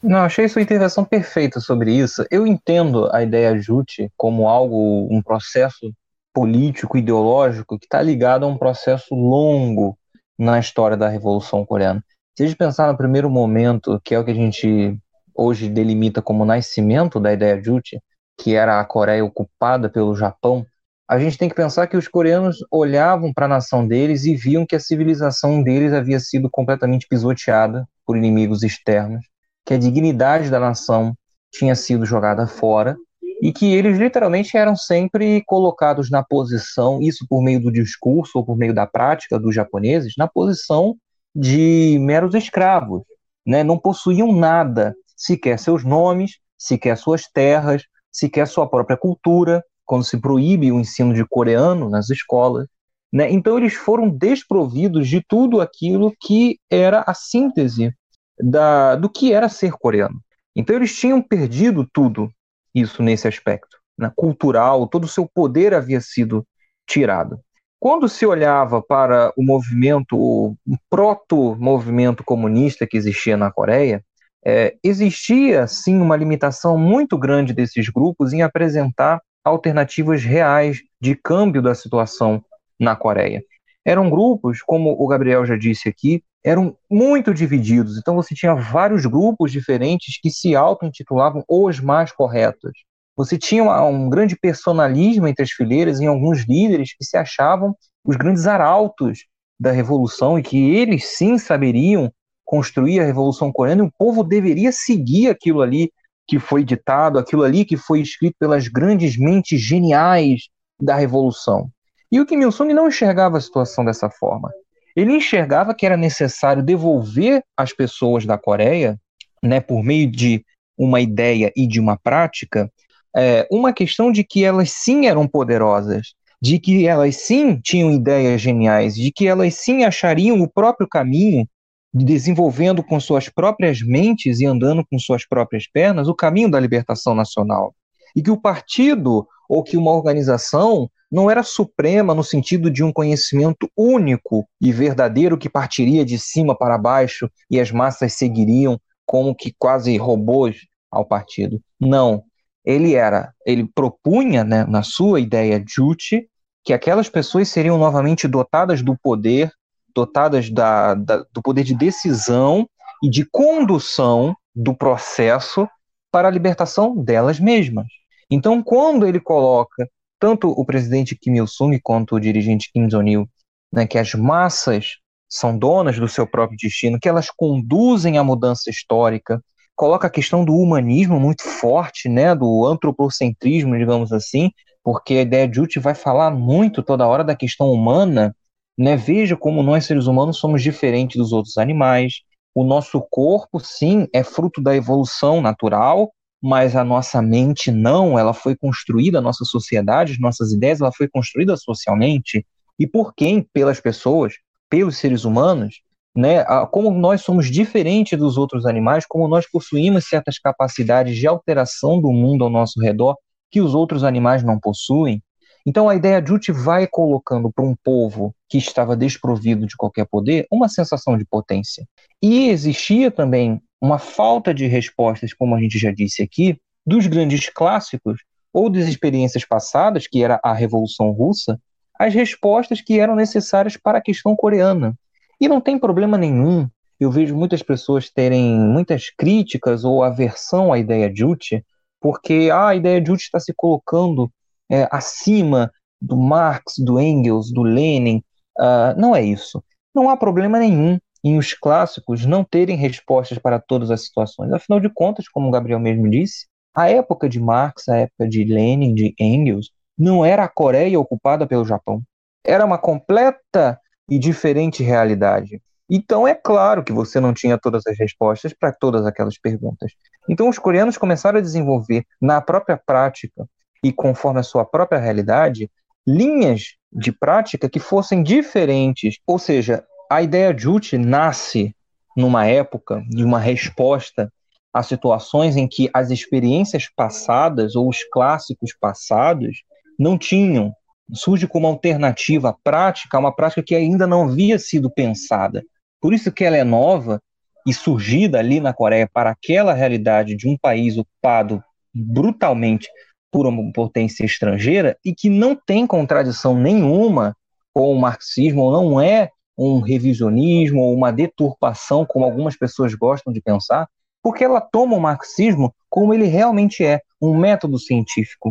[0.01, 2.26] Não, achei sua intervenção perfeita sobre isso.
[2.30, 5.91] Eu entendo a ideia Jute como algo, um processo
[6.34, 9.97] político, ideológico, que está ligado a um processo longo
[10.38, 12.03] na história da Revolução Coreana.
[12.38, 14.96] Se a gente pensar no primeiro momento, que é o que a gente
[15.34, 18.00] hoje delimita como nascimento da ideia Jute,
[18.40, 20.64] que era a Coreia ocupada pelo Japão,
[21.10, 24.68] a gente tem que pensar que os coreanos olhavam para a nação deles e viam
[24.68, 29.26] que a civilização deles havia sido completamente pisoteada por inimigos externos,
[29.66, 31.18] que a dignidade da nação
[31.52, 32.96] tinha sido jogada fora
[33.42, 38.46] e que eles literalmente eram sempre colocados na posição, isso por meio do discurso ou
[38.46, 40.96] por meio da prática dos japoneses, na posição
[41.38, 43.04] de meros escravos,
[43.46, 43.64] né?
[43.64, 50.20] Não possuíam nada, sequer seus nomes, sequer suas terras, sequer sua própria cultura, quando se
[50.20, 52.68] proíbe o ensino de coreano nas escolas.
[53.14, 53.32] Né?
[53.32, 57.94] Então, eles foram desprovidos de tudo aquilo que era a síntese
[58.40, 60.20] da, do que era ser coreano.
[60.56, 62.30] Então, eles tinham perdido tudo
[62.74, 63.78] isso nesse aspecto.
[63.96, 64.12] Né?
[64.16, 66.46] Cultural, todo o seu poder havia sido
[66.86, 67.40] tirado.
[67.80, 70.56] Quando se olhava para o movimento, o
[70.90, 74.04] proto-movimento comunista que existia na Coreia,
[74.44, 81.62] é, existia sim uma limitação muito grande desses grupos em apresentar alternativas reais de câmbio
[81.62, 82.44] da situação
[82.80, 83.44] na Coreia.
[83.86, 87.98] Eram grupos, como o Gabriel já disse aqui, eram muito divididos.
[87.98, 92.72] Então você tinha vários grupos diferentes que se auto-intitulavam os mais corretos.
[93.18, 97.76] Você tinha uma, um grande personalismo entre as fileiras em alguns líderes que se achavam
[98.05, 99.26] os grandes arautos
[99.59, 102.11] da revolução e que eles sim saberiam
[102.45, 105.91] construir a Revolução Coreana, e o povo deveria seguir aquilo ali
[106.26, 110.47] que foi ditado, aquilo ali que foi escrito pelas grandes mentes geniais
[110.82, 111.70] da Revolução.
[112.09, 114.49] E o Kim Il-sung não enxergava a situação dessa forma.
[114.95, 118.97] Ele enxergava que era necessário devolver às pessoas da Coreia,
[119.43, 120.45] né, por meio de
[120.78, 122.72] uma ideia e de uma prática,
[123.16, 128.41] é, uma questão de que elas sim eram poderosas, de que elas sim tinham ideias
[128.41, 131.47] geniais, de que elas sim achariam o próprio caminho
[131.93, 137.16] desenvolvendo com suas próprias mentes e andando com suas próprias pernas o caminho da libertação
[137.16, 137.74] nacional.
[138.16, 142.91] E que o partido ou que uma organização não era suprema no sentido de um
[142.91, 149.34] conhecimento único e verdadeiro que partiria de cima para baixo e as massas seguiriam como
[149.34, 150.58] que quase robôs
[150.91, 151.62] ao partido.
[151.80, 152.24] Não.
[152.68, 156.28] Ele era, ele propunha, né, na sua ideia Juche,
[156.65, 159.49] que aquelas pessoas seriam novamente dotadas do poder
[159.97, 162.70] dotadas da, da, do poder de decisão
[163.01, 165.68] e de condução do processo
[166.11, 167.88] para a libertação delas mesmas.
[168.30, 169.89] Então, quando ele coloca
[170.20, 173.28] tanto o presidente Kim Il-sung quanto o dirigente Kim Jong-il,
[173.74, 174.97] né, que as massas
[175.28, 179.41] são donas do seu próprio destino, que elas conduzem a mudança histórica,
[179.78, 184.52] coloca a questão do humanismo muito forte, né, do antropocentrismo, digamos assim,
[184.84, 188.36] porque a ideia de Uti vai falar muito toda hora da questão humana,
[188.78, 188.96] né?
[188.96, 192.22] Veja como nós seres humanos somos diferentes dos outros animais.
[192.56, 196.12] O nosso corpo, sim, é fruto da evolução natural,
[196.42, 200.92] mas a nossa mente não, ela foi construída, a nossa sociedade, as nossas ideias, ela
[200.92, 202.46] foi construída socialmente.
[202.80, 203.46] E por quem?
[203.54, 204.34] Pelas pessoas,
[204.70, 205.82] pelos seres humanos,
[206.18, 206.43] né?
[206.72, 212.11] Como nós somos diferentes dos outros animais, como nós possuímos certas capacidades de alteração do
[212.11, 213.15] mundo ao nosso redor,
[213.51, 215.22] que os outros animais não possuem.
[215.63, 220.07] Então a ideia de Uti vai colocando para um povo que estava desprovido de qualquer
[220.07, 221.86] poder uma sensação de potência.
[222.20, 227.47] E existia também uma falta de respostas, como a gente já disse aqui, dos grandes
[227.47, 231.59] clássicos ou das experiências passadas, que era a Revolução Russa,
[231.99, 234.95] as respostas que eram necessárias para a questão coreana.
[235.40, 236.68] E não tem problema nenhum.
[237.00, 241.64] Eu vejo muitas pessoas terem muitas críticas ou aversão à ideia de Uti,
[242.00, 244.32] porque ah, a ideia de Uti está se colocando
[244.70, 245.72] é, acima
[246.02, 248.24] do Marx, do Engels, do Lenin.
[248.60, 249.64] Uh, não é isso.
[249.94, 254.52] Não há problema nenhum em os clássicos não terem respostas para todas as situações.
[254.52, 258.44] Afinal de contas, como o Gabriel mesmo disse, a época de Marx, a época de
[258.44, 262.02] Lenin, de Engels, não era a Coreia ocupada pelo Japão.
[262.46, 263.80] Era uma completa
[264.10, 265.62] e diferente realidade.
[265.89, 269.93] Então é claro que você não tinha todas as respostas para todas aquelas perguntas.
[270.30, 273.47] Então os coreanos começaram a desenvolver na própria prática
[273.84, 275.70] e conforme a sua própria realidade
[276.05, 279.18] linhas de prática que fossem diferentes.
[279.26, 281.76] Ou seja, a ideia de Juche nasce
[282.16, 284.32] numa época de uma resposta
[284.74, 289.64] a situações em que as experiências passadas ou os clássicos passados
[289.97, 290.74] não tinham.
[291.14, 295.64] Surge como alternativa prática, uma prática que ainda não havia sido pensada.
[296.01, 297.22] Por isso que ela é nova
[297.66, 302.89] e surgida ali na Coreia para aquela realidade de um país ocupado brutalmente
[303.32, 307.36] por uma potência estrangeira e que não tem contradição nenhuma
[307.74, 313.41] com o marxismo, não é um revisionismo ou uma deturpação, como algumas pessoas gostam de
[313.41, 313.88] pensar,
[314.22, 318.49] porque ela toma o marxismo como ele realmente é, um método científico,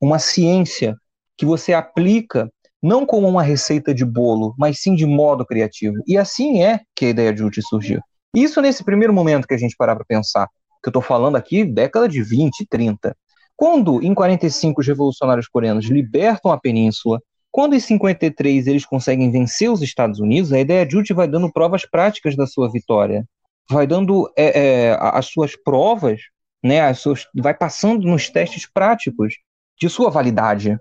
[0.00, 0.96] uma ciência
[1.36, 2.50] que você aplica
[2.82, 5.96] não como uma receita de bolo, mas sim de modo criativo.
[6.06, 8.00] E assim é que a ideia de UTI surgiu.
[8.34, 10.46] Isso nesse primeiro momento que a gente parar para pensar,
[10.82, 13.16] que eu estou falando aqui, década de 20, 30.
[13.56, 17.20] Quando, em 45, os revolucionários coreanos libertam a península,
[17.50, 21.50] quando em 53 eles conseguem vencer os Estados Unidos, a ideia de UTI vai dando
[21.50, 23.24] provas práticas da sua vitória.
[23.70, 26.20] Vai dando é, é, as suas provas,
[26.62, 29.34] né, as suas, vai passando nos testes práticos
[29.80, 30.76] de sua validade.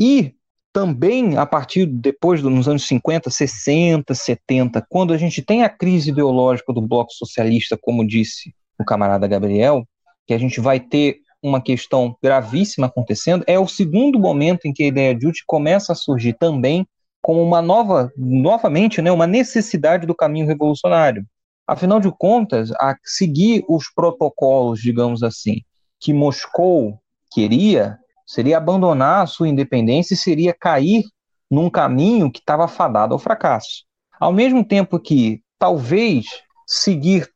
[0.00, 0.34] E
[0.72, 6.10] também a partir depois dos anos 50, 60, 70, quando a gente tem a crise
[6.10, 9.86] ideológica do bloco socialista, como disse o camarada Gabriel,
[10.26, 14.84] que a gente vai ter uma questão gravíssima acontecendo, é o segundo momento em que
[14.84, 16.86] a ideia de UT começa a surgir também
[17.22, 21.24] como uma nova, novamente, né, uma necessidade do caminho revolucionário.
[21.66, 25.62] Afinal de contas, a seguir os protocolos, digamos assim,
[26.00, 26.98] que Moscou
[27.32, 27.98] queria,
[28.30, 31.02] seria abandonar a sua independência e seria cair
[31.50, 33.84] num caminho que estava fadado ao fracasso.
[34.20, 36.26] Ao mesmo tempo que talvez
[36.64, 37.28] seguir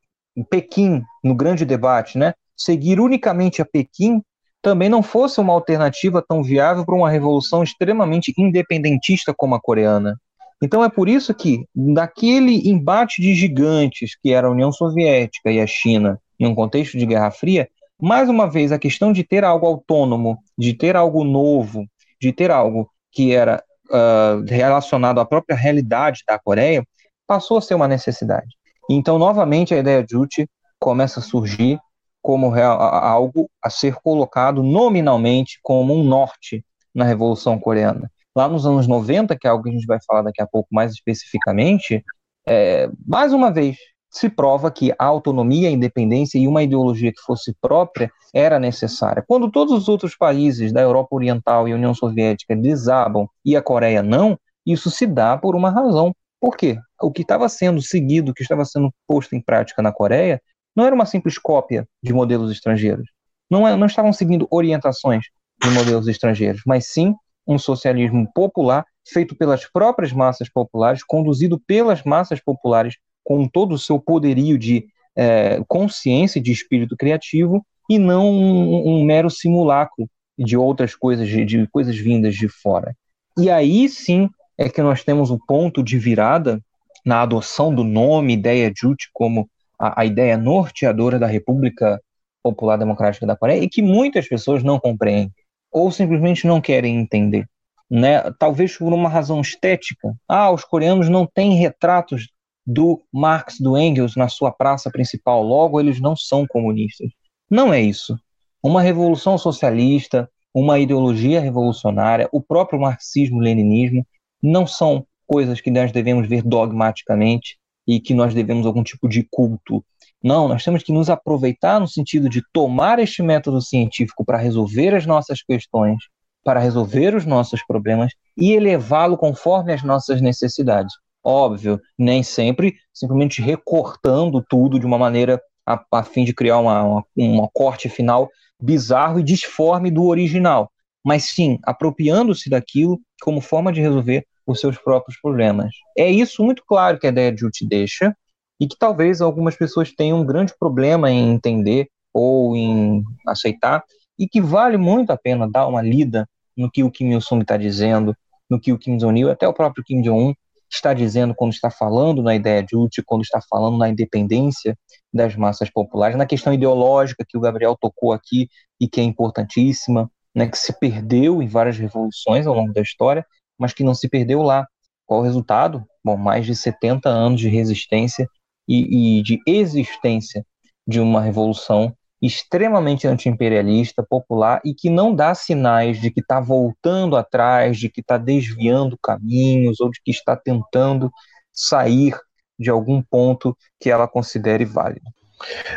[0.48, 4.22] Pequim no grande debate, né, seguir unicamente a Pequim
[4.62, 10.16] também não fosse uma alternativa tão viável para uma revolução extremamente independentista como a coreana.
[10.62, 15.60] Então é por isso que, naquele embate de gigantes que era a União Soviética e
[15.60, 17.68] a China, em um contexto de Guerra Fria,
[18.00, 21.86] mais uma vez, a questão de ter algo autônomo, de ter algo novo,
[22.20, 26.84] de ter algo que era uh, relacionado à própria realidade da Coreia,
[27.26, 28.56] passou a ser uma necessidade.
[28.88, 30.48] Então, novamente, a ideia de Uchi
[30.78, 31.78] começa a surgir
[32.20, 38.10] como real, algo a ser colocado nominalmente como um norte na Revolução Coreana.
[38.34, 40.68] Lá nos anos 90, que é algo que a gente vai falar daqui a pouco
[40.72, 42.04] mais especificamente,
[42.46, 43.76] é, mais uma vez,
[44.14, 49.24] se prova que a autonomia, a independência e uma ideologia que fosse própria era necessária.
[49.26, 54.04] Quando todos os outros países da Europa Oriental e União Soviética desabam e a Coreia
[54.04, 56.14] não, isso se dá por uma razão.
[56.40, 56.78] Por quê?
[57.02, 60.40] O que estava sendo seguido, o que estava sendo posto em prática na Coreia,
[60.76, 63.08] não era uma simples cópia de modelos estrangeiros.
[63.50, 65.24] Não, é, não estavam seguindo orientações
[65.60, 67.14] de modelos estrangeiros, mas sim
[67.46, 72.94] um socialismo popular feito pelas próprias massas populares, conduzido pelas massas populares
[73.24, 79.04] com todo o seu poderio de é, consciência, de espírito criativo, e não um, um
[79.04, 80.08] mero simulacro
[80.38, 82.94] de outras coisas, de, de, coisas vindas de fora.
[83.38, 86.60] E aí sim é que nós temos o ponto de virada
[87.04, 89.48] na adoção do nome ideia Juche como
[89.78, 92.00] a, a ideia norteadora da República
[92.42, 95.32] Popular Democrática da Coreia e que muitas pessoas não compreendem
[95.70, 97.46] ou simplesmente não querem entender.
[97.90, 98.22] Né?
[98.38, 100.14] Talvez por uma razão estética.
[100.28, 102.28] Ah, os coreanos não têm retratos
[102.66, 107.10] do Marx, do Engels na sua praça principal, logo eles não são comunistas.
[107.50, 108.18] Não é isso.
[108.62, 114.06] Uma revolução socialista, uma ideologia revolucionária, o próprio marxismo-leninismo
[114.42, 119.26] não são coisas que nós devemos ver dogmaticamente e que nós devemos algum tipo de
[119.30, 119.84] culto.
[120.22, 124.94] Não, nós temos que nos aproveitar no sentido de tomar este método científico para resolver
[124.94, 125.98] as nossas questões,
[126.42, 130.94] para resolver os nossos problemas e elevá-lo conforme as nossas necessidades.
[131.24, 136.82] Óbvio, nem sempre simplesmente recortando tudo de uma maneira a, a fim de criar uma,
[136.82, 140.70] uma, uma corte final bizarro e disforme do original,
[141.04, 145.70] mas sim apropriando-se daquilo como forma de resolver os seus próprios problemas.
[145.96, 148.14] É isso muito claro que a ideia de Jute deixa
[148.60, 153.82] e que talvez algumas pessoas tenham um grande problema em entender ou em aceitar
[154.18, 157.56] e que vale muito a pena dar uma lida no que o Kim Il-sung está
[157.56, 158.14] dizendo,
[158.48, 160.34] no que o Kim Jong-il, até o próprio Kim Jong-un
[160.74, 164.76] está dizendo quando está falando na ideia de Uti, quando está falando na independência
[165.12, 168.48] das massas populares, na questão ideológica que o Gabriel tocou aqui
[168.80, 173.24] e que é importantíssima, né, que se perdeu em várias revoluções ao longo da história,
[173.58, 174.66] mas que não se perdeu lá.
[175.06, 175.84] Qual o resultado?
[176.04, 178.28] Bom, mais de 70 anos de resistência
[178.66, 180.44] e, e de existência
[180.86, 181.94] de uma revolução
[182.26, 188.00] extremamente antiimperialista, popular e que não dá sinais de que está voltando atrás, de que
[188.00, 191.12] está desviando caminhos ou de que está tentando
[191.52, 192.18] sair
[192.58, 195.06] de algum ponto que ela considere válido.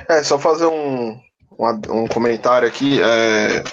[0.07, 1.19] É, só fazer um,
[1.59, 3.01] um, um comentário aqui.
[3.01, 3.63] É...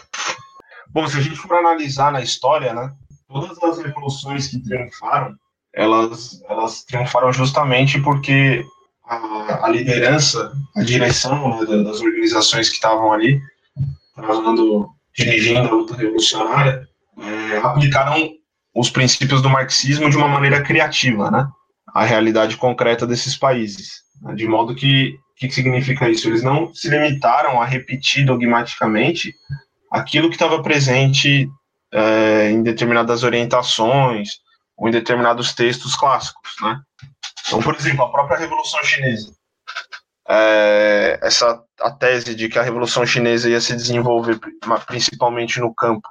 [0.88, 2.92] Bom, se a gente for analisar na história, né,
[3.28, 5.34] todas as revoluções que triunfaram,
[5.72, 8.64] elas, elas triunfaram justamente porque
[9.06, 13.40] a, a liderança, a direção né, das organizações que estavam ali,
[14.14, 16.88] trabalhando, dirigindo a luta revolucionária,
[17.18, 18.30] é, aplicaram
[18.74, 21.46] os princípios do marxismo de uma maneira criativa, né?
[21.94, 24.02] A realidade concreta desses países.
[24.22, 26.28] Né, de modo que, o que significa isso?
[26.28, 29.34] Eles não se limitaram a repetir dogmaticamente
[29.92, 31.48] aquilo que estava presente
[31.92, 34.30] é, em determinadas orientações
[34.76, 36.80] ou em determinados textos clássicos, né?
[37.54, 39.32] Então, por exemplo, a própria Revolução Chinesa,
[40.28, 44.40] é, essa a tese de que a Revolução Chinesa ia se desenvolver
[44.84, 46.08] principalmente no campo,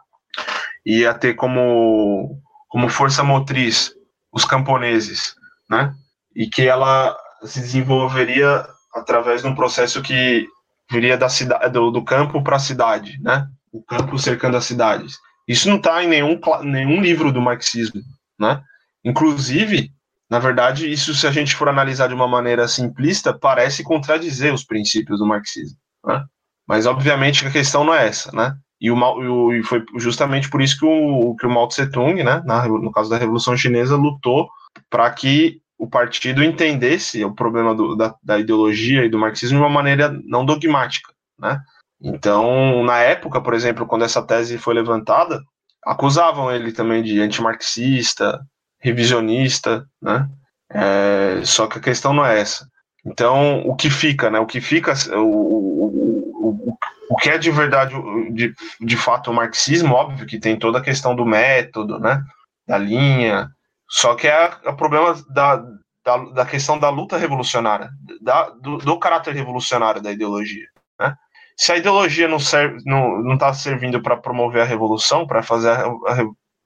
[0.86, 3.92] ia ter como, como força motriz
[4.32, 5.36] os camponeses,
[5.70, 5.94] né?
[6.34, 7.14] E que ela
[7.44, 8.66] se desenvolveria
[8.96, 10.48] através de um processo que
[10.90, 13.50] viria da cidade, do, do campo para a cidade, né?
[13.70, 15.18] O campo cercando as cidades.
[15.46, 18.02] Isso não está em nenhum, nenhum livro do marxismo,
[18.40, 18.64] né?
[19.04, 19.92] Inclusive,
[20.30, 24.64] na verdade, isso, se a gente for analisar de uma maneira simplista, parece contradizer os
[24.64, 25.78] princípios do marxismo.
[26.06, 26.24] Né?
[26.68, 28.32] Mas, obviamente, a questão não é essa.
[28.32, 28.56] Né?
[28.80, 32.92] E, o, e foi justamente por isso que o, que o Mao Tse-tung, né, no
[32.92, 34.50] caso da Revolução Chinesa, lutou
[34.90, 39.64] para que o partido entendesse o problema do, da, da, ideologia e do marxismo de
[39.64, 41.14] uma maneira não dogmática.
[41.40, 41.60] Né?
[42.02, 45.42] Então, na época, por exemplo, quando essa tese foi levantada,
[45.86, 48.42] acusavam ele também de antimarxista,
[48.84, 50.28] revisionista, né?
[50.70, 52.68] É, só que a questão não é essa.
[53.06, 54.40] Então, o que fica, né?
[54.40, 56.78] O que fica, o, o, o,
[57.10, 57.96] o que é de verdade,
[58.32, 62.24] de, de fato, o marxismo, óbvio que tem toda a questão do método, né?
[62.68, 63.50] Da linha,
[63.94, 65.58] só que é o problema da,
[66.04, 70.66] da, da, questão da luta revolucionária, da, do, do, caráter revolucionário da ideologia.
[71.00, 71.16] Né?
[71.56, 75.86] Se a ideologia não serve, não está servindo para promover a revolução, para fazer a,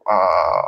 [0.08, 0.14] a,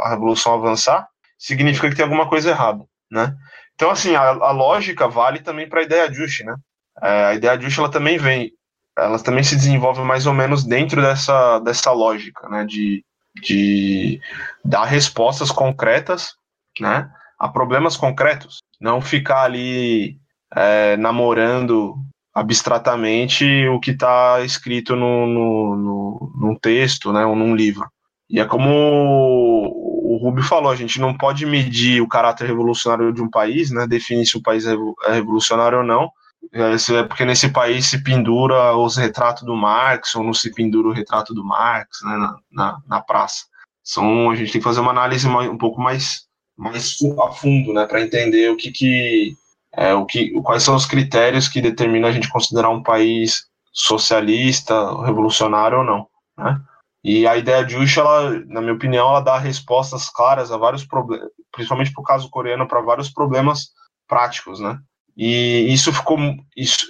[0.03, 1.07] a, revolução avançar,
[1.39, 3.33] significa que tem alguma coisa errada, né?
[3.73, 6.53] Então, assim, a, a lógica vale também para a ideia ajuste, né?
[7.01, 8.51] É, a ideia ajuste, ela também vem,
[8.97, 12.65] ela também se desenvolve mais ou menos dentro dessa, dessa lógica, né?
[12.65, 13.03] De,
[13.41, 14.19] de
[14.65, 16.33] dar respostas concretas,
[16.79, 17.09] né?
[17.39, 20.17] A problemas concretos, não ficar ali
[20.53, 21.95] é, namorando
[22.33, 27.89] abstratamente o que está escrito no, no, no, num texto, né, ou num livro.
[28.29, 29.88] E é como
[30.19, 34.25] Rubio falou, a gente não pode medir o caráter revolucionário de um país, né, definir
[34.25, 36.11] se o país é, é revolucionário ou não,
[36.53, 40.87] é, é porque nesse país se pendura os retratos do Marx ou não se pendura
[40.87, 43.45] o retrato do Marx né, na, na, na praça.
[43.83, 47.85] São, a gente tem que fazer uma análise um pouco mais, mais a fundo, né,
[47.85, 49.33] para entender o que, que,
[49.73, 54.75] é, o que, quais são os critérios que determinam a gente considerar um país socialista,
[55.03, 56.07] revolucionário ou não,
[56.37, 56.59] né?
[57.03, 60.85] E a ideia de Ush, ela, na minha opinião, ela dá respostas claras a vários
[60.85, 63.69] problemas, principalmente para o caso coreano, para vários problemas
[64.07, 64.77] práticos, né?
[65.15, 66.17] E isso ficou,
[66.55, 66.87] isso,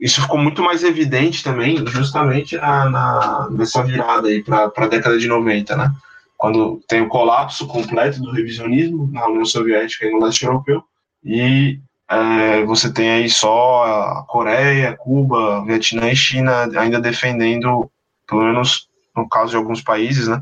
[0.00, 5.18] isso ficou muito mais evidente também, justamente na, na nessa virada aí para a década
[5.18, 5.90] de 90, né?
[6.36, 10.84] Quando tem o colapso completo do revisionismo na União Soviética e no leste europeu,
[11.24, 17.90] e é, você tem aí só a Coreia, Cuba, Vietnã e China ainda defendendo,
[18.26, 20.40] pelo menos no caso de alguns países, né?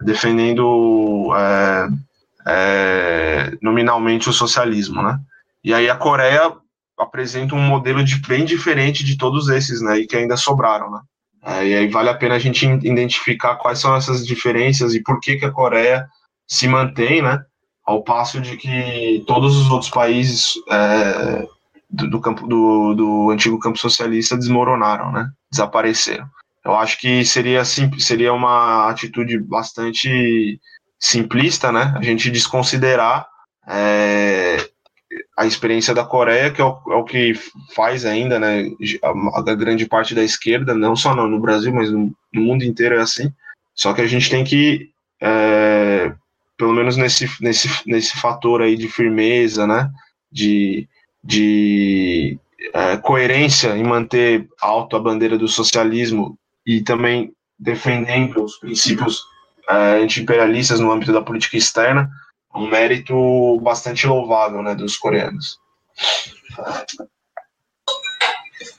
[0.00, 1.88] Defendendo é,
[2.46, 5.18] é, nominalmente o socialismo, né?
[5.64, 6.52] E aí a Coreia
[6.98, 11.00] apresenta um modelo de, bem diferente de todos esses, né, e que ainda sobraram, né.
[11.44, 15.18] É, e aí vale a pena a gente identificar quais são essas diferenças e por
[15.18, 16.06] que que a Coreia
[16.46, 17.40] se mantém, né,
[17.84, 21.46] ao passo de que todos os outros países é,
[21.90, 26.26] do, do, campo do, do antigo campo socialista desmoronaram, né, desapareceram.
[26.64, 30.60] Eu acho que seria seria uma atitude bastante
[30.98, 33.26] simplista, né, a gente desconsiderar
[33.68, 34.56] é,
[35.36, 37.34] a experiência da Coreia, que é o, é o, que
[37.74, 38.70] faz ainda, né,
[39.02, 42.96] a, grande parte da esquerda, não só no, no Brasil, mas no, no, mundo inteiro
[42.96, 43.32] é assim.
[43.74, 44.90] Só que a gente tem que,
[45.20, 46.12] é,
[46.56, 49.90] pelo menos nesse, nesse, nesse fator aí de firmeza, né,
[50.30, 50.88] de,
[51.24, 52.38] de
[52.72, 59.22] é, coerência em manter alto a bandeira do socialismo e também defendendo os princípios
[59.68, 62.10] é, anti-imperialistas no âmbito da política externa,
[62.54, 65.58] um mérito bastante louvável né, dos coreanos.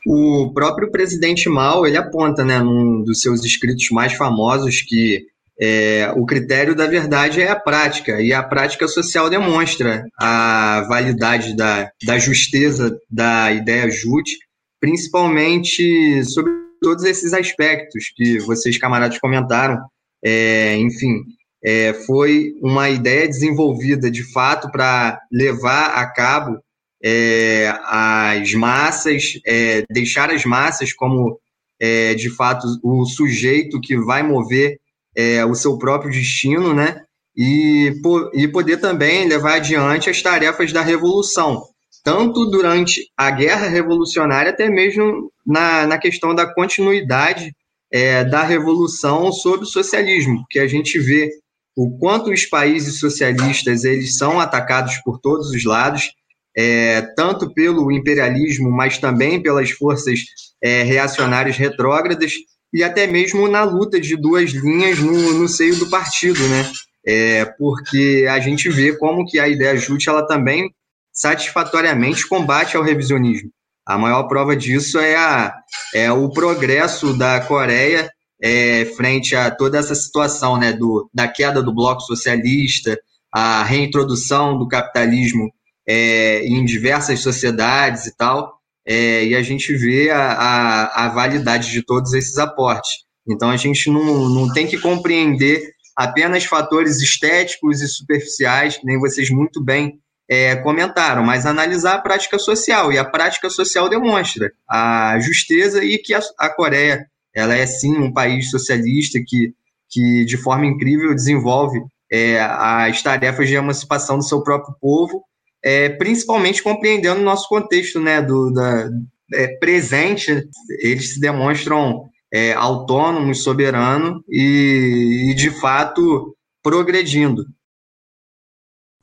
[0.06, 5.26] O próprio presidente Mao ele aponta, né, num dos seus escritos mais famosos, que
[5.60, 11.56] é, o critério da verdade é a prática, e a prática social demonstra a validade
[11.56, 14.38] da, da justeza da ideia JUT,
[14.80, 16.52] principalmente sobre
[16.84, 19.80] todos esses aspectos que vocês, camaradas, comentaram.
[20.24, 21.24] É, enfim,
[21.64, 26.60] é, foi uma ideia desenvolvida de fato para levar a cabo
[27.04, 31.40] é, as massas, é, deixar as massas como
[31.80, 34.78] é, de fato o sujeito que vai mover
[35.16, 37.02] é, o seu próprio destino, né?
[37.36, 37.92] E,
[38.34, 41.64] e poder também levar adiante as tarefas da revolução,
[42.04, 47.54] tanto durante a guerra revolucionária, até mesmo na, na questão da continuidade
[47.92, 51.30] é, da revolução sobre o socialismo, que a gente vê
[51.76, 56.12] o quanto os países socialistas eles são atacados por todos os lados,
[56.56, 60.20] é, tanto pelo imperialismo, mas também pelas forças
[60.62, 62.34] é, reacionárias retrógradas
[62.72, 66.72] e até mesmo na luta de duas linhas no, no seio do partido, né?
[67.06, 70.72] É, porque a gente vê como que a ideia Jute ela também
[71.12, 73.52] satisfatoriamente combate ao revisionismo.
[73.86, 75.54] A maior prova disso é, a,
[75.94, 78.10] é o progresso da Coreia
[78.42, 83.00] é, frente a toda essa situação né, do, da queda do bloco socialista,
[83.34, 85.50] a reintrodução do capitalismo
[85.88, 88.54] é, em diversas sociedades e tal,
[88.86, 92.92] é, e a gente vê a, a, a, validade de todos esses aportes.
[93.28, 99.30] Então a gente não, não tem que compreender apenas fatores estéticos e superficiais, nem vocês
[99.30, 100.00] muito bem
[100.30, 105.98] é, comentaram, mas analisar a prática social, e a prática social demonstra a justeza e
[105.98, 107.06] que a, a Coreia
[107.36, 109.54] ela é sim um país socialista que,
[109.90, 115.24] que de forma incrível desenvolve é, as tarefas de emancipação do seu próprio povo,
[115.64, 118.90] é, principalmente compreendendo o nosso contexto né, do, da,
[119.34, 120.48] é, presente,
[120.80, 127.46] eles se demonstram é, autônomos, soberanos e, e, de fato, progredindo.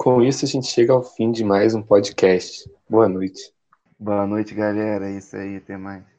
[0.02, 2.66] Com isso, a gente chega ao fim de mais um podcast.
[2.88, 3.52] Boa noite.
[3.98, 5.10] Boa noite, galera.
[5.10, 6.09] É isso aí, até mais.